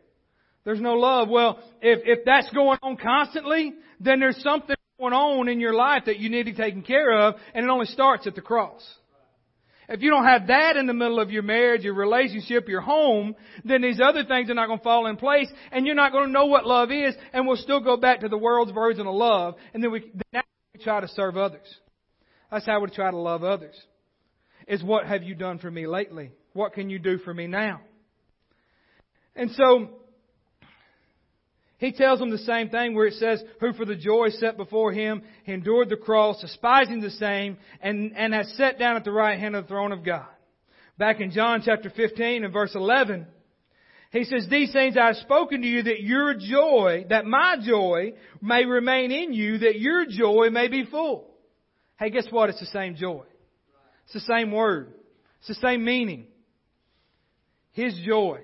[0.64, 1.28] There's no love.
[1.28, 6.04] Well, if if that's going on constantly, then there's something going on in your life
[6.07, 8.83] that you need to be taken care of, and it only starts at the cross.
[9.88, 13.34] If you don't have that in the middle of your marriage, your relationship, your home,
[13.64, 16.26] then these other things are not going to fall in place, and you're not going
[16.26, 19.14] to know what love is, and we'll still go back to the world's version of
[19.14, 20.42] love, and then we, then
[20.72, 21.66] we try to serve others.
[22.50, 23.74] That's how we try to love others.
[24.66, 26.30] Is what have you done for me lately?
[26.54, 27.80] What can you do for me now?
[29.36, 29.90] And so,
[31.84, 34.90] he tells them the same thing where it says, who for the joy set before
[34.90, 39.38] him endured the cross, despising the same, and, and has sat down at the right
[39.38, 40.24] hand of the throne of God.
[40.96, 43.26] Back in John chapter 15 and verse 11,
[44.12, 48.14] he says, These things I have spoken to you that your joy, that my joy
[48.40, 51.34] may remain in you, that your joy may be full.
[51.98, 52.48] Hey, guess what?
[52.48, 53.24] It's the same joy.
[54.04, 54.94] It's the same word.
[55.40, 56.28] It's the same meaning.
[57.72, 58.40] His joy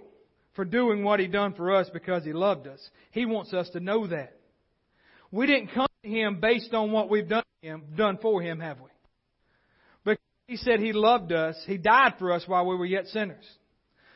[0.60, 2.86] for doing what He done for us because He loved us.
[3.12, 4.36] He wants us to know that.
[5.30, 8.78] We didn't come to Him based on what we've done, him, done for Him, have
[8.78, 8.90] we?
[10.04, 11.56] Because He said He loved us.
[11.66, 13.46] He died for us while we were yet sinners.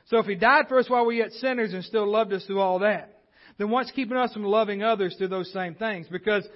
[0.09, 2.45] So if He died for us while we were yet sinners and still loved us
[2.45, 3.23] through all that,
[3.57, 6.09] then what's keeping us from loving others through those same things?
[6.13, 6.47] Because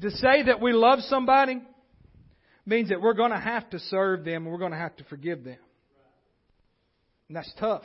[0.00, 1.62] to say that we love somebody
[2.66, 5.04] means that we're going to have to serve them and we're going to have to
[5.04, 5.58] forgive them.
[7.28, 7.84] And that's tough.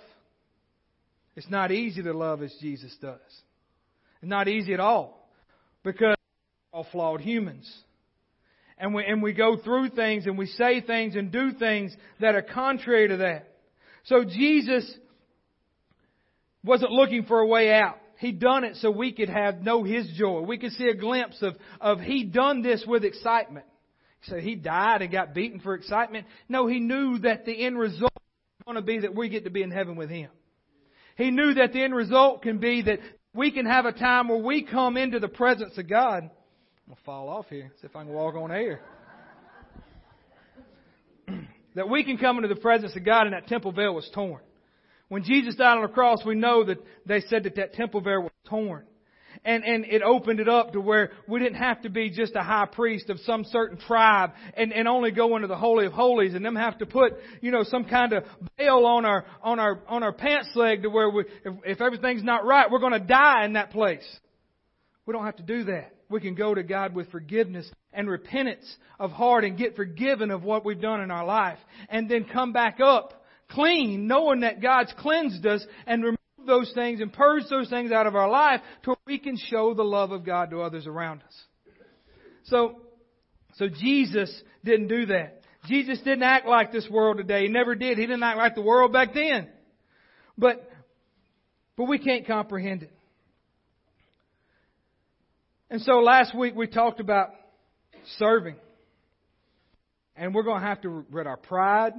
[1.36, 3.20] It's not easy to love as Jesus does.
[4.22, 5.30] It's not easy at all
[5.84, 6.16] because
[6.74, 7.72] we're all flawed humans.
[8.78, 12.36] And we, and we go through things and we say things and do things that
[12.36, 13.50] are contrary to that.
[14.06, 14.90] So Jesus
[16.64, 17.98] wasn't looking for a way out.
[18.18, 20.42] He done it so we could have know His joy.
[20.42, 23.66] We could see a glimpse of, of He done this with excitement.
[24.28, 26.26] So he died and got beaten for excitement.
[26.50, 29.50] No, he knew that the end result was going to be that we get to
[29.50, 30.30] be in heaven with him.
[31.16, 33.00] He knew that the end result can be that
[33.34, 36.24] we can have a time where we come into the presence of God.
[36.24, 36.30] I'm
[36.88, 37.72] going to fall off here.
[37.82, 38.82] See if I can walk on air.
[41.76, 44.42] that we can come into the presence of God and that temple veil was torn.
[45.08, 48.22] When Jesus died on the cross, we know that they said that that temple veil
[48.22, 48.86] was torn
[49.46, 52.42] and, and it opened it up to where we didn't have to be just a
[52.42, 56.34] high priest of some certain tribe and, and only go into the Holy of Holies
[56.34, 58.24] and them have to put, you know, some kind of
[58.58, 62.24] veil on our, on our, on our pants leg to where we, if, if everything's
[62.24, 64.06] not right, we're going to die in that place.
[65.06, 65.94] We don't have to do that.
[66.10, 68.66] We can go to God with forgiveness and repentance
[69.00, 72.52] of heart and get forgiven of what we've done in our life and then come
[72.52, 77.92] back up clean, knowing that God's cleansed us and those things and purge those things
[77.92, 81.22] out of our life to we can show the love of God to others around
[81.22, 81.36] us.
[82.46, 82.82] So,
[83.56, 85.42] so Jesus didn't do that.
[85.68, 87.44] Jesus didn't act like this world today.
[87.44, 87.98] He never did.
[87.98, 89.48] He didn't act like the world back then.
[90.38, 90.70] But,
[91.76, 92.92] but we can't comprehend it.
[95.70, 97.32] And so last week we talked about
[98.18, 98.56] serving.
[100.16, 101.94] And we're going to have to rid our pride,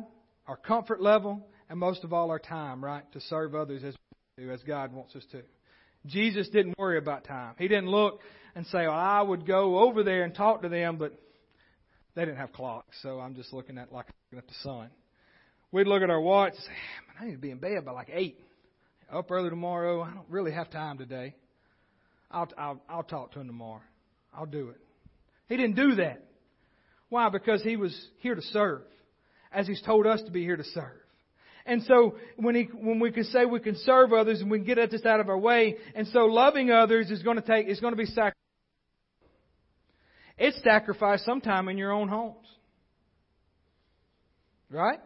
[0.46, 3.94] our comfort level, and most of all our time, right, to serve others as
[4.38, 5.40] to as God wants us to.
[6.05, 7.55] Jesus didn't worry about time.
[7.59, 8.20] He didn't look
[8.55, 11.18] and say, well, I would go over there and talk to them, but
[12.14, 14.90] they didn't have clocks, so I'm just looking at like looking at the sun.
[15.72, 17.92] we'd look at our watch and say, man, I need to be in bed by
[17.92, 18.38] like 8.
[19.11, 20.03] Up early tomorrow.
[20.03, 21.35] I don't really have time today.
[22.31, 23.81] I'll, I'll, I'll talk to him tomorrow.
[24.35, 24.81] I'll do it.
[25.49, 26.22] He didn't do that.
[27.09, 27.31] Why?
[27.31, 28.83] Because he was here to serve,
[29.51, 31.06] as he's told us to be here to serve.
[31.66, 34.66] And so when he, when we can say we can serve others and we can
[34.66, 37.81] get this out of our way, and so loving others is going to take, is
[37.81, 38.35] going to be sacrifice.
[40.38, 42.46] It's sacrifice sometime in your own homes.
[44.70, 45.00] Right?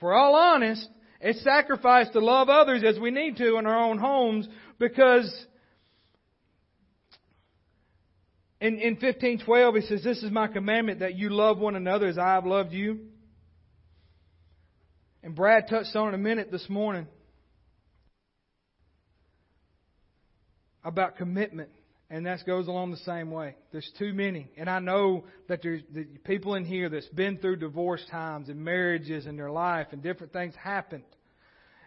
[0.00, 0.86] We're all honest,
[1.20, 4.46] it's sacrifice to love others as we need to in our own homes
[4.78, 5.46] because
[8.60, 12.18] in, in 1512 he says, This is my commandment that you love one another as
[12.18, 13.00] I have loved you.
[15.24, 17.06] And Brad touched on it a minute this morning
[20.84, 21.70] about commitment.
[22.10, 23.56] And that goes along the same way.
[23.72, 24.50] There's too many.
[24.58, 28.62] And I know that there's the people in here that's been through divorce times and
[28.62, 31.04] marriages in their life and different things happened.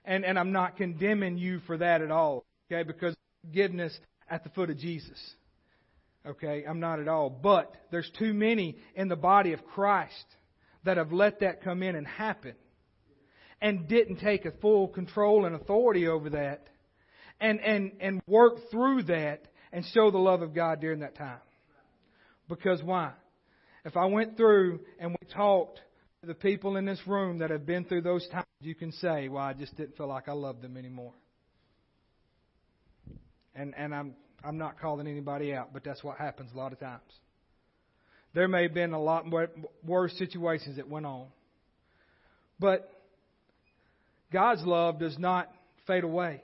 [0.04, 2.44] And, and I'm not condemning you for that at all.
[2.72, 2.82] Okay?
[2.82, 3.96] Because forgiveness
[4.28, 5.20] at the foot of Jesus.
[6.26, 6.66] Okay?
[6.68, 7.30] I'm not at all.
[7.30, 10.26] But there's too many in the body of Christ
[10.86, 12.56] that have let that come in and happen
[13.62, 16.68] and didn't take a full control and authority over that
[17.40, 21.40] and, and, and work through that and show the love of God during that time.
[22.48, 23.12] Because why?
[23.86, 25.80] If I went through and we talked
[26.22, 29.28] to the people in this room that have been through those times, you can say,
[29.28, 31.14] well, I just didn't feel like I loved them anymore.
[33.56, 36.80] And, and I'm, I'm not calling anybody out, but that's what happens a lot of
[36.80, 37.02] times.
[38.34, 39.50] There may have been a lot more,
[39.86, 41.28] worse situations that went on.
[42.60, 42.92] But
[44.32, 45.50] God's love does not
[45.86, 46.44] fade away.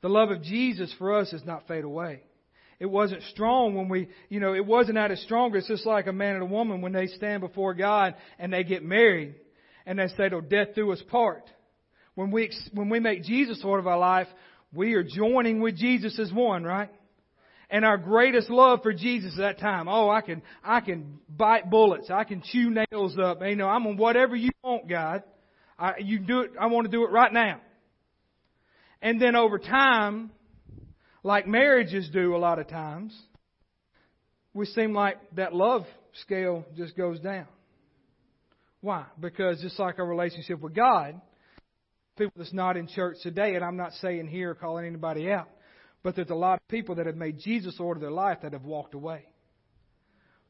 [0.00, 2.22] The love of Jesus for us does not fade away.
[2.80, 6.12] It wasn't strong when we, you know, it wasn't at its strongest, just like a
[6.12, 9.36] man and a woman when they stand before God and they get married
[9.86, 11.48] and they say, "Oh, death do us part."
[12.16, 14.26] When we when we make Jesus Lord of our life,
[14.72, 16.90] we are joining with Jesus as one, right?
[17.70, 21.70] And our greatest love for Jesus at that time, oh, I can I can bite
[21.70, 25.22] bullets, I can chew nails up, you know, I'm on whatever you want, God.
[25.78, 26.52] I, you do it.
[26.58, 27.60] I want to do it right now.
[29.00, 30.30] And then over time,
[31.24, 33.16] like marriages do a lot of times,
[34.54, 37.46] we seem like that love scale just goes down.
[38.80, 39.06] Why?
[39.18, 41.20] Because just like our relationship with God,
[42.16, 45.48] people that's not in church today, and I'm not saying here calling anybody out,
[46.02, 48.52] but there's a lot of people that have made Jesus Lord of their life that
[48.52, 49.24] have walked away.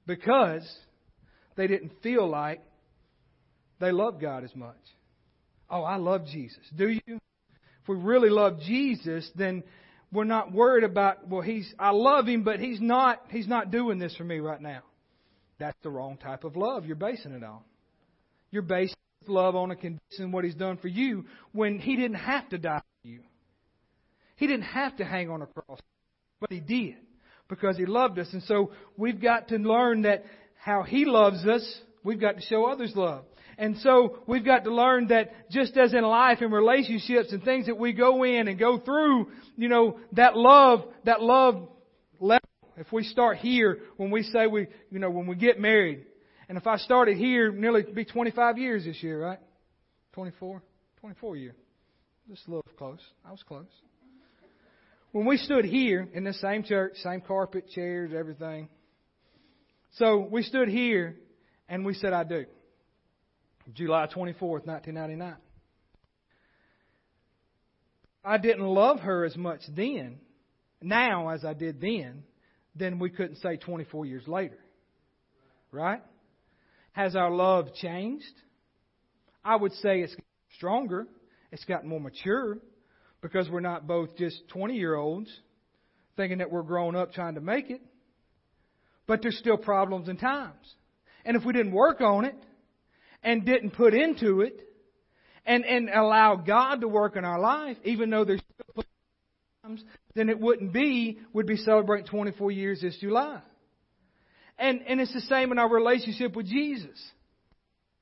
[0.06, 0.66] Because
[1.56, 2.62] they didn't feel like
[3.78, 4.76] they loved God as much.
[5.72, 6.60] Oh, I love Jesus.
[6.76, 7.00] Do you?
[7.82, 9.64] If we really love Jesus, then
[10.12, 13.98] we're not worried about, well, he's, I love him, but he's not, he's not doing
[13.98, 14.82] this for me right now.
[15.58, 17.60] That's the wrong type of love you're basing it on.
[18.50, 22.48] You're basing love on a condition what he's done for you when he didn't have
[22.50, 23.20] to die for you.
[24.36, 25.78] He didn't have to hang on a cross,
[26.40, 26.96] but he did
[27.48, 28.28] because he loved us.
[28.32, 30.24] And so we've got to learn that
[30.56, 33.24] how he loves us, we've got to show others love.
[33.58, 37.66] And so we've got to learn that just as in life and relationships and things
[37.66, 41.68] that we go in and go through, you know, that love, that love
[42.18, 46.06] level, if we start here when we say we, you know, when we get married,
[46.48, 49.38] and if I started here, nearly be 25 years this year, right?
[50.12, 50.62] 24?
[51.00, 51.54] 24 years.
[52.28, 53.00] Just a little close.
[53.24, 53.66] I was close.
[55.12, 58.68] When we stood here in the same church, same carpet, chairs, everything.
[59.96, 61.16] So we stood here
[61.68, 62.46] and we said, I do.
[63.74, 65.36] July 24th, 1999.
[68.24, 70.18] I didn't love her as much then,
[70.80, 72.22] now as I did then,
[72.74, 74.58] then we couldn't say 24 years later.
[75.70, 76.02] Right?
[76.92, 78.24] Has our love changed?
[79.44, 80.14] I would say it's
[80.56, 81.06] stronger.
[81.50, 82.58] It's gotten more mature
[83.20, 85.30] because we're not both just 20 year olds
[86.16, 87.80] thinking that we're grown up trying to make it.
[89.06, 90.74] But there's still problems and times.
[91.24, 92.36] And if we didn't work on it,
[93.22, 94.60] and didn't put into it
[95.44, 98.84] and, and allow God to work in our life, even though there's still
[99.62, 99.82] times,
[100.14, 103.40] then it wouldn't be, We'd be celebrating 24 years this July.
[104.58, 106.98] And, and it's the same in our relationship with Jesus.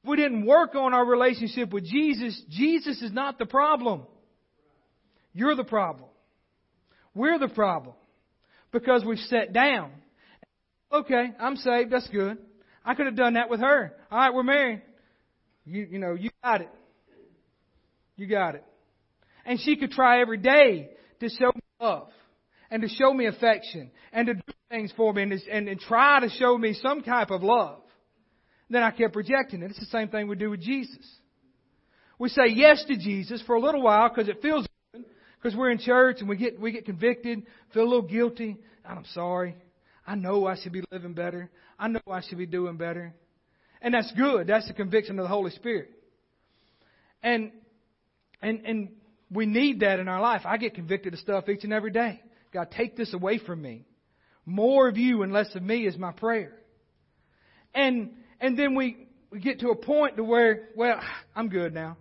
[0.02, 4.02] If we didn't work on our relationship with Jesus, Jesus is not the problem.
[5.32, 6.08] You're the problem.
[7.14, 7.94] We're the problem.
[8.72, 9.90] Because we've sat down.
[10.92, 11.90] Okay, I'm saved.
[11.92, 12.38] That's good.
[12.84, 13.92] I could have done that with her.
[14.10, 14.82] All right, we're married.
[15.70, 16.70] You, you know, you got it.
[18.16, 18.64] You got it.
[19.44, 20.90] And she could try every day
[21.20, 22.08] to show me love
[22.70, 25.80] and to show me affection and to do things for me and, to, and, and
[25.80, 27.80] try to show me some type of love.
[28.68, 29.70] Then I kept rejecting it.
[29.70, 30.98] It's the same thing we do with Jesus.
[32.18, 35.04] We say yes to Jesus for a little while because it feels good,
[35.40, 38.58] because we're in church and we get, we get convicted, feel a little guilty.
[38.84, 39.56] I'm sorry.
[40.06, 41.48] I know I should be living better.
[41.78, 43.14] I know I should be doing better.
[43.82, 44.46] And that's good.
[44.46, 45.90] That's the conviction of the Holy Spirit.
[47.22, 47.52] And,
[48.42, 48.88] and, and
[49.30, 50.42] we need that in our life.
[50.44, 52.20] I get convicted of stuff each and every day.
[52.52, 53.86] God, take this away from me.
[54.44, 56.52] More of you and less of me is my prayer.
[57.74, 58.10] And,
[58.40, 61.00] and then we, we get to a point to where, well,
[61.36, 61.96] I'm good now.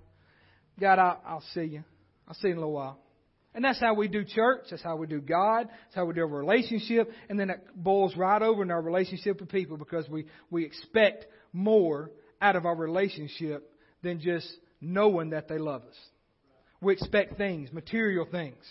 [0.79, 1.83] God, I'll, I'll see you.
[2.27, 2.97] I'll see you in a little while.
[3.53, 4.67] And that's how we do church.
[4.69, 5.67] That's how we do God.
[5.67, 7.11] That's how we do our relationship.
[7.29, 11.25] And then it boils right over in our relationship with people because we, we expect
[11.53, 13.71] more out of our relationship
[14.01, 14.47] than just
[14.81, 15.95] knowing that they love us.
[16.81, 18.63] We expect things, material things.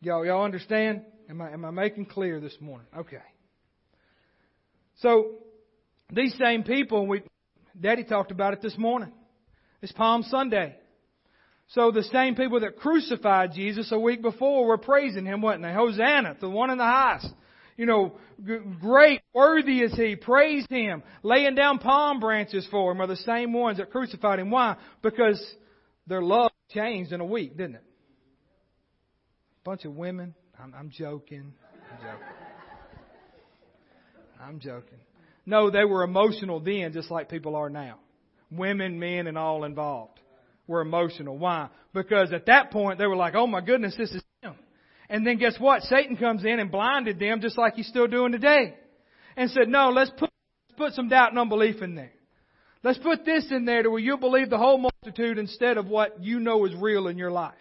[0.00, 1.02] Y'all, y'all understand?
[1.28, 2.86] Am I, am I making clear this morning?
[2.96, 3.16] Okay.
[5.00, 5.32] So,
[6.12, 7.22] these same people, we,
[7.80, 9.12] Daddy talked about it this morning.
[9.82, 10.76] It's Palm Sunday.
[11.68, 15.72] So the same people that crucified Jesus a week before were praising him, wasn't they?
[15.72, 17.28] Hosanna, the one in the highest.
[17.76, 18.12] You know,
[18.80, 20.14] great, worthy is he.
[20.16, 21.02] Praise him.
[21.22, 24.50] Laying down palm branches for him are the same ones that crucified him.
[24.50, 24.76] Why?
[25.02, 25.42] Because
[26.06, 27.84] their love changed in a week, didn't it?
[29.62, 30.34] A bunch of women.
[30.58, 31.52] I'm, I'm joking.
[31.90, 32.26] I'm joking.
[34.40, 34.98] I'm joking.
[35.46, 37.98] No, they were emotional then, just like people are now.
[38.50, 40.20] Women, men, and all involved
[40.66, 41.36] were emotional.
[41.36, 41.68] Why?
[41.92, 44.22] Because at that point they were like, oh my goodness, this is.
[45.08, 45.82] And then guess what?
[45.82, 48.74] Satan comes in and blinded them just like he's still doing today.
[49.36, 50.30] And said, no, let's put,
[50.68, 52.12] let's put some doubt and unbelief in there.
[52.82, 56.22] Let's put this in there to where you'll believe the whole multitude instead of what
[56.22, 57.54] you know is real in your life.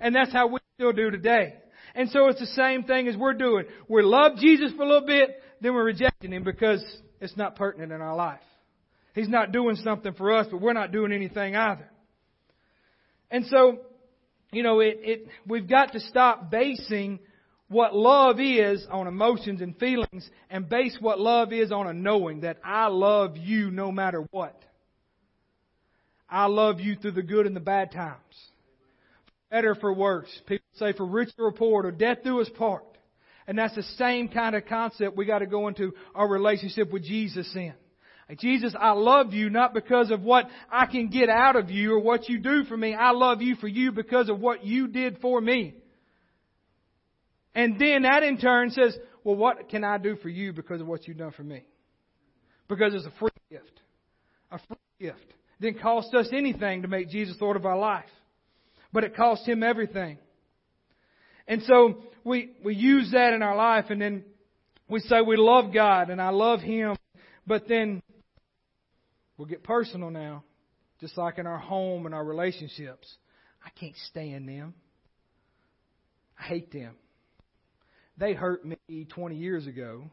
[0.00, 1.54] And that's how we still do today.
[1.94, 3.64] And so it's the same thing as we're doing.
[3.88, 6.84] We love Jesus for a little bit, then we're rejecting Him because
[7.20, 8.40] it's not pertinent in our life.
[9.14, 11.88] He's not doing something for us, but we're not doing anything either.
[13.30, 13.78] And so,
[14.52, 17.18] you know, it, it, we've got to stop basing
[17.68, 22.40] what love is on emotions and feelings and base what love is on a knowing
[22.40, 24.62] that I love you no matter what.
[26.28, 28.20] I love you through the good and the bad times.
[29.50, 30.28] Better for worse.
[30.46, 32.84] People say for richer report or death do us part.
[33.46, 37.04] And that's the same kind of concept we got to go into our relationship with
[37.04, 37.74] Jesus in.
[38.34, 42.00] Jesus, I love you not because of what I can get out of you or
[42.00, 42.92] what you do for me.
[42.92, 45.74] I love you for you because of what you did for me.
[47.54, 50.88] And then that in turn says, well, what can I do for you because of
[50.88, 51.64] what you've done for me?
[52.68, 53.80] Because it's a free gift.
[54.50, 55.34] A free gift.
[55.60, 58.04] It didn't cost us anything to make Jesus Lord of our life.
[58.92, 60.18] But it cost Him everything.
[61.46, 64.24] And so we, we use that in our life and then
[64.88, 66.96] we say we love God and I love Him.
[67.46, 68.02] But then
[69.36, 70.44] We'll get personal now,
[71.00, 73.06] just like in our home and our relationships.
[73.64, 74.74] I can't stand them.
[76.38, 76.94] I hate them.
[78.18, 80.04] They hurt me 20 years ago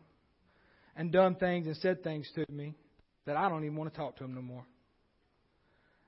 [0.96, 2.76] and done things and said things to me
[3.26, 4.66] that I don't even want to talk to them no more.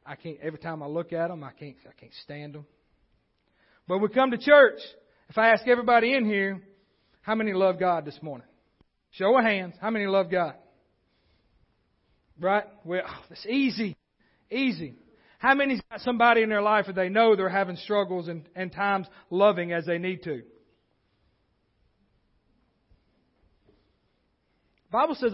[0.06, 0.38] I can't.
[0.42, 1.76] Every time I look at them, I can't.
[1.88, 2.66] I can't stand them.
[3.88, 4.80] But we come to church.
[5.30, 6.62] If I ask everybody in here,
[7.22, 8.48] how many love God this morning?
[9.12, 9.76] Show of hands.
[9.80, 10.56] How many love God?
[12.40, 12.66] Right?
[12.84, 13.96] Well, oh, it's easy.
[14.52, 14.96] Easy.
[15.40, 18.72] How many's got somebody in their life that they know they're having struggles and, and
[18.72, 20.42] times loving as they need to?
[24.92, 25.34] Bible says,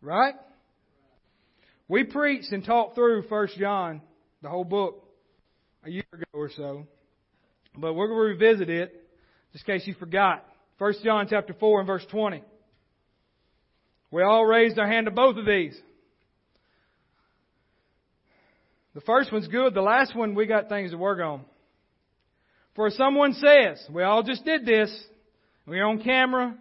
[0.00, 0.34] right?
[1.88, 4.00] We preached and talked through First John,
[4.42, 5.04] the whole book,
[5.84, 6.86] a year ago or so.
[7.76, 9.08] But we're going to revisit it,
[9.52, 10.44] just in case you forgot.
[10.78, 12.42] First John chapter 4 and verse 20.
[14.14, 15.76] We all raised our hand to both of these.
[18.94, 19.74] The first one's good.
[19.74, 21.44] The last one, we got things to work on.
[22.76, 24.88] For someone says, we all just did this.
[25.66, 26.54] We're on camera.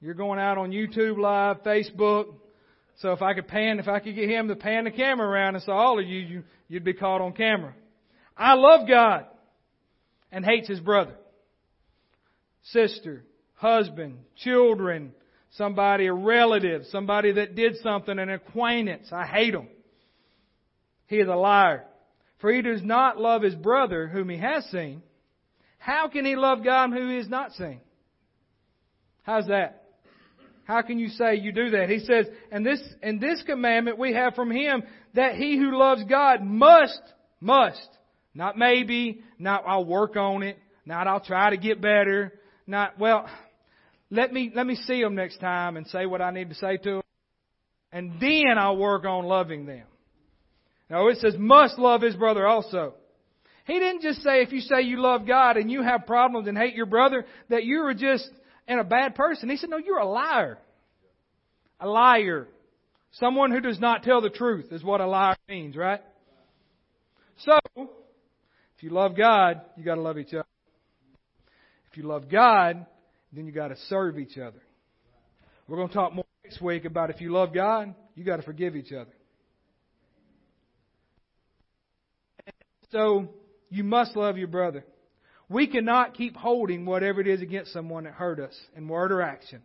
[0.00, 2.32] You're going out on YouTube Live, Facebook.
[3.00, 5.54] So if I could pan, if I could get him to pan the camera around
[5.54, 7.74] and saw all of you, you you'd be caught on camera.
[8.38, 9.26] I love God
[10.32, 11.12] and hates his brother,
[12.62, 13.22] sister,
[13.56, 15.12] husband, children,
[15.56, 19.08] somebody, a relative, somebody that did something, an acquaintance.
[19.12, 19.68] I hate him.
[21.06, 21.84] He is a liar.
[22.38, 25.02] For he does not love his brother whom he has seen.
[25.78, 27.80] How can he love God whom he has not seen?
[29.22, 29.84] How's that?
[30.64, 31.88] How can you say you do that?
[31.88, 34.82] He says, and this, and this commandment we have from him
[35.14, 37.00] that he who loves God must,
[37.40, 37.88] must,
[38.34, 42.32] not maybe, not I'll work on it, not I'll try to get better,
[42.66, 43.28] not, well,
[44.10, 46.76] let me, let me see them next time and say what I need to say
[46.76, 47.02] to them.
[47.92, 49.86] And then I'll work on loving them.
[50.88, 52.94] Now it says must love his brother also.
[53.66, 56.56] He didn't just say if you say you love God and you have problems and
[56.56, 58.28] hate your brother that you're just
[58.68, 59.48] and a bad person.
[59.48, 60.58] He said, no, you're a liar.
[61.80, 62.48] A liar.
[63.12, 66.00] Someone who does not tell the truth is what a liar means, right?
[67.38, 70.46] So, if you love God, you gotta love each other.
[71.90, 72.86] If you love God,
[73.36, 74.60] then you gotta serve each other.
[75.68, 78.92] We're gonna talk more next week about if you love God, you gotta forgive each
[78.92, 79.10] other.
[82.92, 83.30] So,
[83.68, 84.84] you must love your brother.
[85.48, 89.22] We cannot keep holding whatever it is against someone that hurt us in word or
[89.22, 89.62] action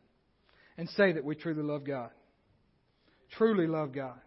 [0.77, 2.09] and say that we truly love God.
[3.37, 4.19] Truly love God.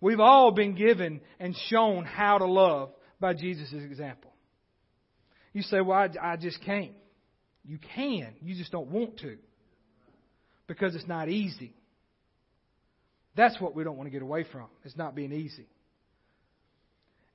[0.00, 4.32] We've all been given and shown how to love by Jesus' example.
[5.52, 6.92] You say, well, I, I just can't.
[7.66, 8.34] You can.
[8.40, 9.36] You just don't want to.
[10.66, 11.74] Because it's not easy.
[13.36, 14.66] That's what we don't want to get away from.
[14.84, 15.66] It's not being easy.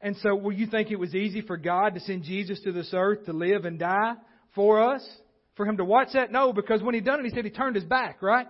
[0.01, 2.89] And so, will you think it was easy for God to send Jesus to this
[2.93, 4.13] earth to live and die
[4.55, 5.07] for us?
[5.55, 6.31] For him to watch that?
[6.31, 8.47] No, because when he done it, he said he turned his back, right?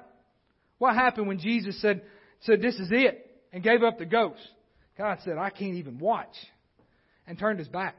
[0.78, 2.04] What happened when Jesus said,
[2.42, 4.40] said, this is it, and gave up the ghost?
[4.98, 6.36] God said, I can't even watch,
[7.28, 7.96] and turned his back.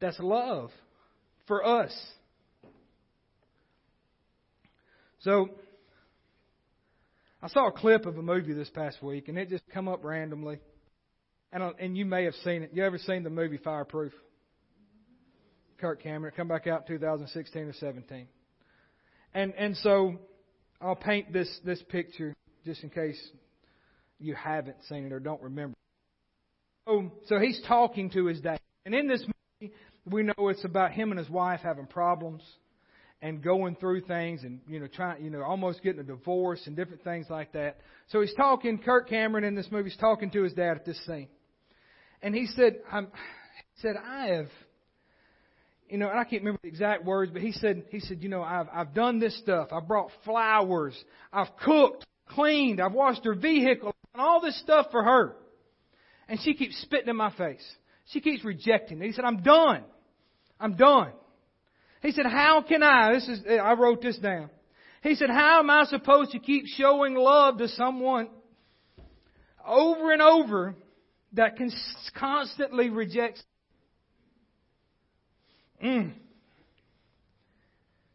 [0.00, 0.70] That's love
[1.48, 1.92] for us.
[5.20, 5.48] So,
[7.42, 10.04] I saw a clip of a movie this past week, and it just come up
[10.04, 10.60] randomly.
[11.52, 12.70] And, and you may have seen it.
[12.72, 14.12] You ever seen the movie Fireproof?
[15.78, 16.32] Kirk Cameron.
[16.36, 18.26] come back out 2016 or 17.
[19.34, 20.16] And and so
[20.80, 22.34] I'll paint this this picture
[22.64, 23.18] just in case
[24.18, 25.76] you haven't seen it or don't remember.
[26.86, 29.24] Oh, so he's talking to his dad, and in this
[29.60, 29.72] movie
[30.10, 32.42] we know it's about him and his wife having problems
[33.20, 36.76] and going through things and you know trying you know almost getting a divorce and
[36.76, 37.78] different things like that.
[38.08, 38.78] So he's talking.
[38.78, 41.28] Kirk Cameron in this movie is talking to his dad at this scene,
[42.22, 44.48] and he said, I'm, he said, I have,
[45.88, 48.28] you know, and I can't remember the exact words, but he said, he said, you
[48.28, 49.68] know, I've, I've done this stuff.
[49.72, 50.96] I've brought flowers.
[51.32, 52.80] I've cooked, cleaned.
[52.80, 55.36] I've washed her vehicle, and all this stuff for her.
[56.28, 57.64] And she keeps spitting in my face.
[58.12, 59.00] She keeps rejecting.
[59.00, 59.84] He said, I'm done.
[60.60, 61.12] I'm done.
[62.02, 64.50] He said, how can I, this is, I wrote this down.
[65.02, 68.28] He said, how am I supposed to keep showing love to someone
[69.68, 70.74] over and over
[71.34, 71.58] that
[72.16, 73.42] constantly rejects.
[75.84, 76.12] Mm.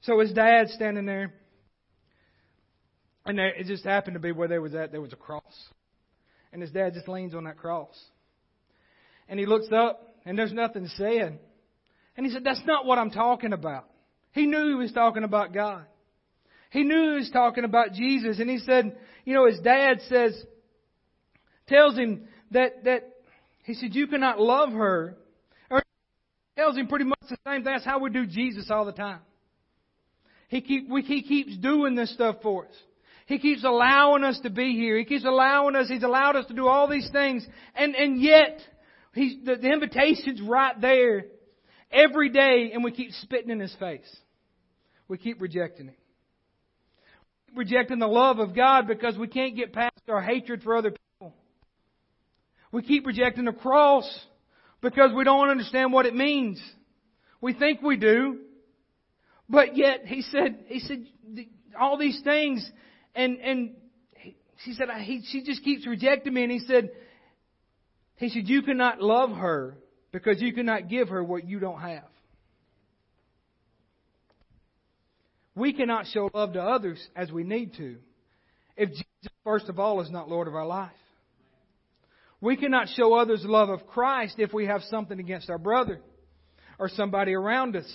[0.02, 1.34] So his dad standing there,
[3.26, 4.92] and it just happened to be where they was at.
[4.92, 5.44] There was a cross,
[6.52, 7.98] and his dad just leans on that cross,
[9.30, 11.40] and he looks up, and there's nothing said,
[12.16, 13.90] and he said, "That's not what I'm talking about."
[14.32, 15.86] He knew he was talking about God.
[16.72, 20.44] He knew he was talking about Jesus, and he said, "You know, his dad says,
[21.68, 23.10] tells him that, that
[23.64, 25.18] he said, you cannot love her.
[25.70, 25.84] Or
[26.58, 27.74] tells him pretty much the same thing.
[27.74, 29.20] That's how we do Jesus all the time.
[30.50, 32.76] He, keep, we, he keeps doing this stuff for us.
[33.26, 34.98] He keeps allowing us to be here.
[34.98, 35.88] He keeps allowing us.
[35.88, 37.48] He's allowed us to do all these things.
[37.74, 38.60] And, and yet,
[39.14, 41.26] he's, the, the invitation's right there
[41.94, 44.18] every day and we keep spitting in his face.
[45.08, 45.96] We keep rejecting him.
[47.56, 51.36] Rejecting the love of God because we can't get past our hatred for other people.
[52.72, 54.10] We keep rejecting the cross
[54.82, 56.62] because we don't understand what it means.
[57.40, 58.40] We think we do.
[59.48, 61.06] But yet, he said, he said,
[61.80, 62.68] all these things,
[63.14, 63.76] and, and
[64.64, 66.90] she said, he, she just keeps rejecting me, and he said,
[68.16, 69.76] he said, you cannot love her
[70.14, 72.06] because you cannot give her what you don't have.
[75.56, 77.98] We cannot show love to others as we need to
[78.76, 79.06] if Jesus,
[79.44, 80.92] first of all, is not Lord of our life.
[82.42, 86.02] We cannot show others love of Christ if we have something against our brother
[86.80, 87.92] or somebody around us.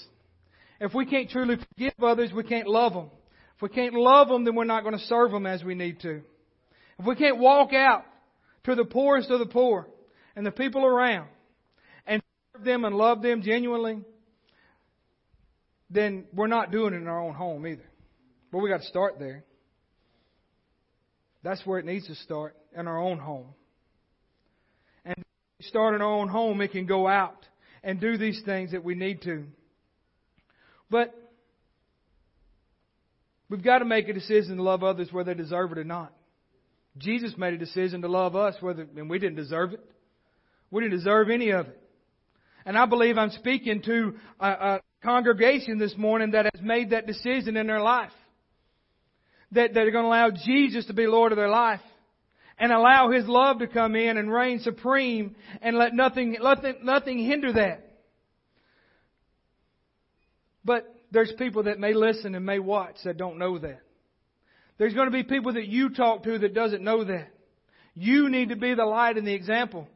[0.81, 3.11] If we can't truly forgive others, we can't love them.
[3.57, 6.01] If we can't love them, then we're not going to serve them as we need
[6.01, 6.23] to.
[6.99, 8.05] If we can't walk out
[8.65, 9.89] to the poorest of the poor
[10.37, 11.29] and the people around
[12.59, 14.01] serve them and love them genuinely,
[15.91, 17.89] then we're not doing it in our own home either.
[18.53, 19.45] But we got to start there.
[21.43, 23.47] That's where it needs to start, in our own home
[25.05, 25.25] And
[25.61, 27.47] start in our own home, it can go out
[27.83, 29.45] and do these things that we need to.
[30.91, 31.15] But
[33.49, 36.13] we've got to make a decision to love others whether they deserve it or not.
[36.97, 39.81] Jesus made a decision to love us whether and we didn't deserve it.
[40.71, 41.88] We didn't deserve any of it.
[42.65, 47.07] And I believe I'm speaking to a, a congregation this morning that has made that
[47.07, 48.13] decision in their life.
[49.53, 51.81] that, are going to allow Jesus to be Lord of their life
[52.59, 57.19] and allow His love to come in and reign supreme and let nothing, nothing, nothing
[57.19, 57.85] hinder that.
[60.65, 63.81] But there's people that may listen and may watch that don't know that.
[64.77, 67.29] There's going to be people that you talk to that doesn't know that.
[67.95, 69.89] You need to be the light and the example.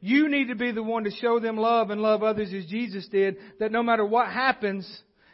[0.00, 3.06] You need to be the one to show them love and love others as Jesus
[3.08, 4.90] did, that no matter what happens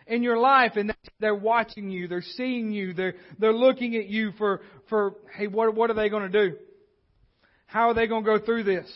[0.06, 4.32] in your life and they're watching you, they're seeing you, they're, they're looking at you
[4.38, 6.56] for, for, hey, what, what are they going to do?
[7.66, 8.90] How are they going to go through this?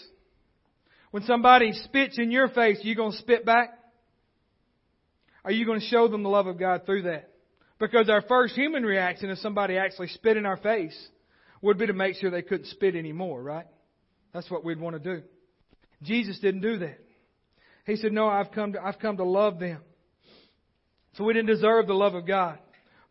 [1.11, 3.71] When somebody spits in your face, are you going to spit back?
[5.45, 7.31] Are you going to show them the love of God through that?
[7.79, 10.97] Because our first human reaction if somebody actually spit in our face
[11.63, 13.67] would be to make sure they couldn't spit anymore, right?
[14.33, 15.23] That's what we'd want to do.
[16.03, 16.99] Jesus didn't do that.
[17.87, 19.81] He said, No, I've come to, I've come to love them.
[21.15, 22.59] So we didn't deserve the love of God.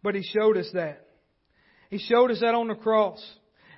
[0.02, 1.06] But He showed us that.
[1.90, 3.24] He showed us that on the cross.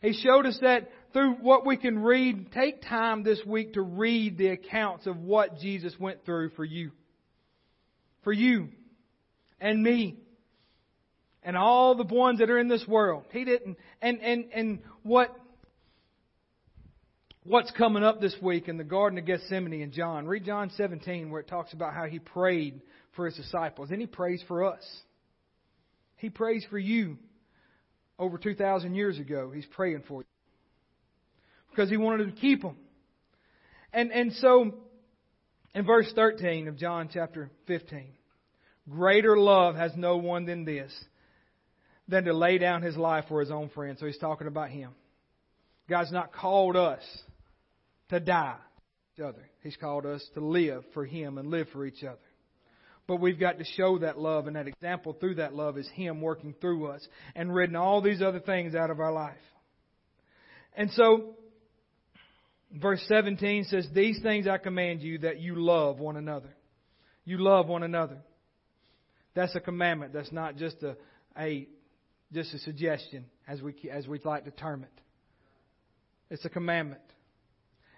[0.01, 2.51] He showed us that through what we can read.
[2.51, 6.91] Take time this week to read the accounts of what Jesus went through for you.
[8.23, 8.69] For you
[9.59, 10.17] and me
[11.43, 13.23] and all the ones that are in this world.
[13.31, 15.35] He didn't and and and what
[17.43, 20.27] what's coming up this week in the Garden of Gethsemane in John.
[20.27, 22.81] Read John 17 where it talks about how he prayed
[23.15, 23.89] for his disciples.
[23.91, 24.83] And he prays for us.
[26.17, 27.17] He prays for you
[28.19, 29.51] over 2,000 years ago.
[29.53, 30.27] He's praying for you.
[31.71, 32.77] Because he wanted to keep them.
[33.93, 34.75] And, and so,
[35.73, 38.09] in verse 13 of John chapter 15,
[38.89, 40.93] greater love has no one than this,
[42.07, 43.99] than to lay down his life for his own friends.
[43.99, 44.91] So he's talking about him.
[45.89, 47.01] God's not called us
[48.11, 48.57] to die
[49.15, 49.49] each other.
[49.63, 52.19] He's called us to live for Him and live for each other.
[53.07, 56.21] But we've got to show that love, and that example through that love is Him
[56.21, 57.05] working through us
[57.35, 59.33] and ridding all these other things out of our life.
[60.75, 61.35] And so,
[62.71, 66.55] verse 17 says, These things I command you that you love one another.
[67.25, 68.17] You love one another.
[69.33, 70.13] That's a commandment.
[70.13, 70.95] That's not just a,
[71.37, 71.67] a
[72.33, 75.01] just a suggestion, as we as we'd like to term it.
[76.29, 77.01] It's a commandment.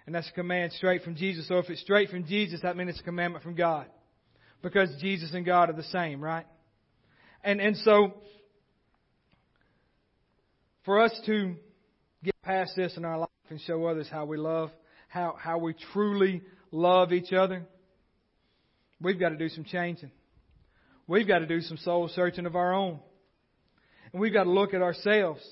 [0.06, 1.48] And that's a command straight from Jesus.
[1.48, 3.86] So if it's straight from Jesus, that means it's a commandment from God.
[4.62, 6.46] Because Jesus and God are the same, right?
[7.42, 8.14] And, and so,
[10.84, 11.54] for us to
[12.22, 14.70] get past this in our life and show others how we love,
[15.08, 17.64] how, how we truly love each other,
[19.00, 20.10] we've got to do some changing.
[21.06, 22.98] We've got to do some soul searching of our own.
[24.12, 25.42] And we've got to look at ourselves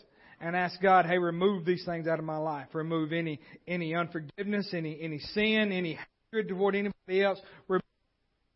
[0.43, 2.66] and ask God, hey, remove these things out of my life.
[2.74, 5.99] Remove any any unforgiveness, any any sin, any
[6.32, 7.40] hatred toward anybody else.
[7.68, 7.82] Remove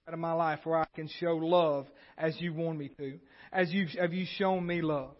[0.09, 1.87] out of my life where I can show love
[2.18, 3.18] as you want me to,
[3.53, 5.14] as you have you shown me love.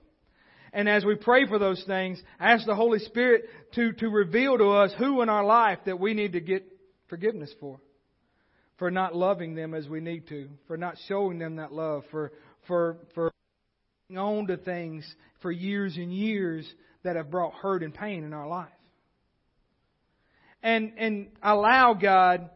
[0.73, 3.45] And as we pray for those things, ask the Holy Spirit
[3.77, 6.67] to, to reveal to us who in our life that we need to get
[7.09, 7.81] forgiveness for.
[8.77, 12.31] For not loving them as we need to, for not showing them that love, for,
[12.67, 13.33] for, for
[14.15, 15.05] on to things
[15.41, 16.67] for years and years
[17.03, 18.69] that have brought hurt and pain in our life.
[20.63, 22.51] And, and allow God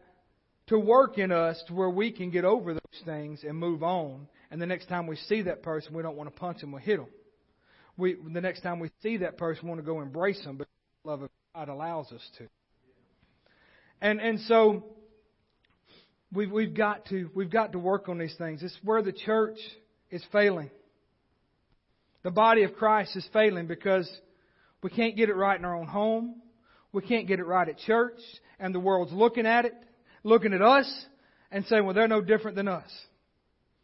[0.67, 4.27] to work in us to where we can get over those things and move on.
[4.49, 6.79] And the next time we see that person, we don't want to punch them or
[6.79, 7.07] hit them.
[7.97, 10.67] We, the next time we see that person, we want to go embrace them, but
[11.03, 12.47] the love of God allows us to.
[14.01, 14.83] And, and so,
[16.33, 18.63] we've, we've got to, we've got to work on these things.
[18.63, 19.57] It's where the church
[20.09, 20.71] is failing.
[22.23, 24.09] The body of Christ is failing because
[24.83, 26.41] we can't get it right in our own home.
[26.91, 28.19] We can't get it right at church.
[28.59, 29.73] And the world's looking at it,
[30.23, 31.05] looking at us,
[31.51, 32.89] and saying, well, they're no different than us.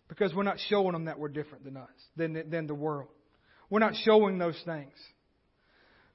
[0.08, 3.10] Because we're not showing them that we're different than us, than, than the world.
[3.70, 4.94] We're not showing those things.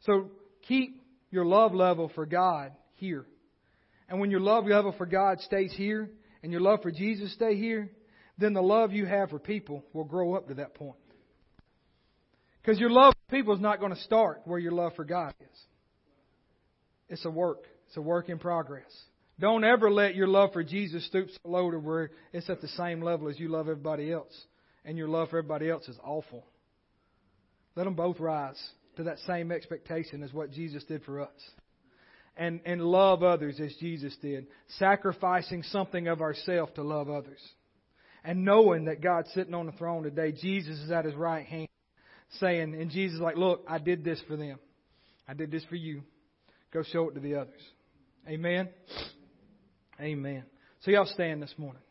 [0.06, 0.30] So
[0.66, 3.26] keep your love level for God here.
[4.08, 6.10] And when your love level for God stays here,
[6.42, 7.90] and your love for Jesus stay here,
[8.38, 10.96] then the love you have for people will grow up to that point.
[12.62, 15.34] Because your love for people is not going to start where your love for God
[15.40, 15.58] is.
[17.08, 17.64] It's a work.
[17.88, 18.90] It's a work in progress.
[19.40, 22.68] Don't ever let your love for Jesus stoop so low to where it's at the
[22.68, 24.32] same level as you love everybody else.
[24.84, 26.46] And your love for everybody else is awful.
[27.74, 28.60] Let them both rise
[28.96, 31.50] to that same expectation as what Jesus did for us.
[32.36, 34.46] And, and love others as Jesus did.
[34.78, 37.40] Sacrificing something of ourselves to love others.
[38.24, 41.68] And knowing that God's sitting on the throne today, Jesus is at his right hand
[42.40, 44.58] saying, and Jesus is like, Look, I did this for them.
[45.28, 46.02] I did this for you.
[46.72, 47.60] Go show it to the others.
[48.28, 48.68] Amen.
[50.00, 50.44] Amen.
[50.80, 51.82] So y'all stand this morning.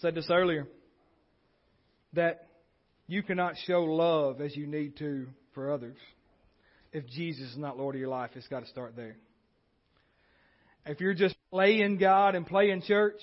[0.00, 0.66] Said this earlier
[2.12, 2.46] that
[3.08, 5.96] you cannot show love as you need to for others
[6.92, 8.30] if Jesus is not Lord of your life.
[8.34, 9.16] It's got to start there.
[10.88, 13.20] If you're just playing God and playing church,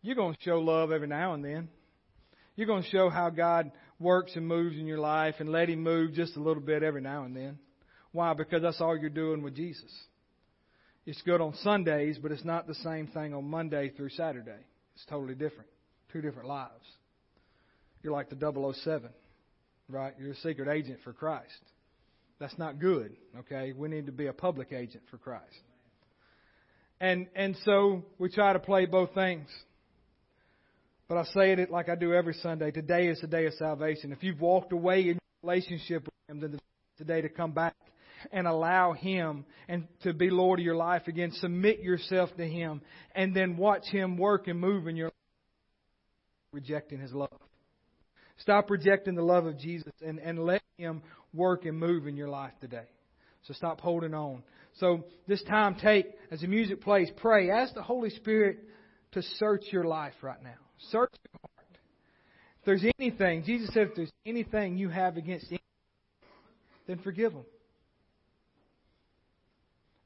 [0.00, 1.68] you're going to show love every now and then.
[2.54, 5.82] You're going to show how God works and moves in your life and let Him
[5.82, 7.58] move just a little bit every now and then.
[8.12, 8.32] Why?
[8.34, 9.90] Because that's all you're doing with Jesus.
[11.04, 14.64] It's good on Sundays, but it's not the same thing on Monday through Saturday.
[14.94, 15.68] It's totally different.
[16.12, 16.86] Two different lives.
[18.04, 18.36] You're like the
[18.72, 19.10] 007,
[19.88, 20.14] right?
[20.16, 21.60] You're a secret agent for Christ.
[22.38, 23.72] That's not good, okay?
[23.72, 25.58] We need to be a public agent for Christ.
[27.00, 29.48] And and so we try to play both things.
[31.08, 32.70] But I say it like I do every Sunday.
[32.70, 34.12] Today is the day of salvation.
[34.12, 36.60] If you've walked away in your relationship with Him, then
[36.98, 37.74] today to come back
[38.30, 41.32] and allow Him and to be Lord of your life again.
[41.32, 42.82] Submit yourself to Him
[43.14, 45.14] and then watch Him work and move in your life,
[46.52, 47.28] rejecting His love.
[48.38, 51.02] Stop rejecting the love of Jesus and, and let Him
[51.34, 52.86] work and move in your life today.
[53.42, 54.42] So stop holding on.
[54.78, 57.50] So this time take, as the music plays, pray.
[57.50, 58.58] Ask the Holy Spirit
[59.12, 60.54] to search your life right now.
[60.90, 61.78] Search your heart.
[62.60, 65.60] If there's anything, Jesus said, if there's anything you have against anyone,
[66.86, 67.44] then forgive them.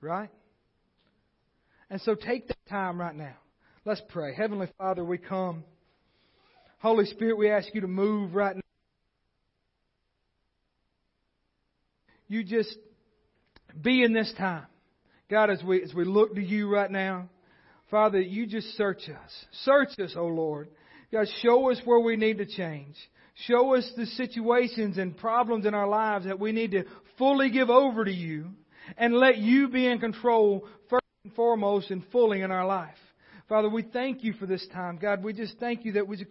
[0.00, 0.30] Right?
[1.90, 3.36] And so take that time right now.
[3.84, 4.34] Let's pray.
[4.34, 5.64] Heavenly Father, we come.
[6.78, 8.62] Holy Spirit, we ask you to move right now.
[12.28, 12.76] You just
[13.80, 14.66] be in this time.
[15.30, 17.28] God, as we, as we look to you right now,
[17.90, 19.44] Father, you just search us.
[19.62, 20.68] Search us, O oh Lord.
[21.12, 22.96] God, show us where we need to change.
[23.46, 26.84] Show us the situations and problems in our lives that we need to
[27.18, 28.46] fully give over to you
[28.96, 32.94] and let you be in control first and foremost and fully in our life.
[33.48, 34.98] Father, we thank you for this time.
[35.00, 36.24] God, we just thank you that we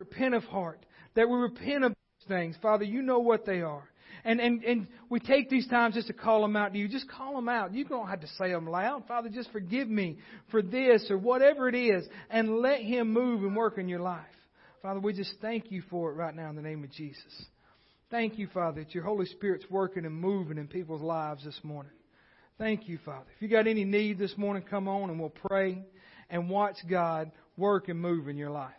[0.00, 1.94] repent of heart, that we repent of
[2.26, 2.56] things.
[2.60, 3.88] Father, you know what they are.
[4.28, 6.86] And, and, and we take these times just to call them out to you.
[6.86, 7.72] Just call them out.
[7.72, 9.04] You don't have to say them loud.
[9.08, 10.18] Father, just forgive me
[10.50, 14.26] for this or whatever it is and let Him move and work in your life.
[14.82, 17.24] Father, we just thank you for it right now in the name of Jesus.
[18.10, 21.92] Thank you, Father, that your Holy Spirit's working and moving in people's lives this morning.
[22.58, 23.24] Thank you, Father.
[23.34, 25.78] If you got any need this morning, come on and we'll pray
[26.28, 28.74] and watch God work and move in your life.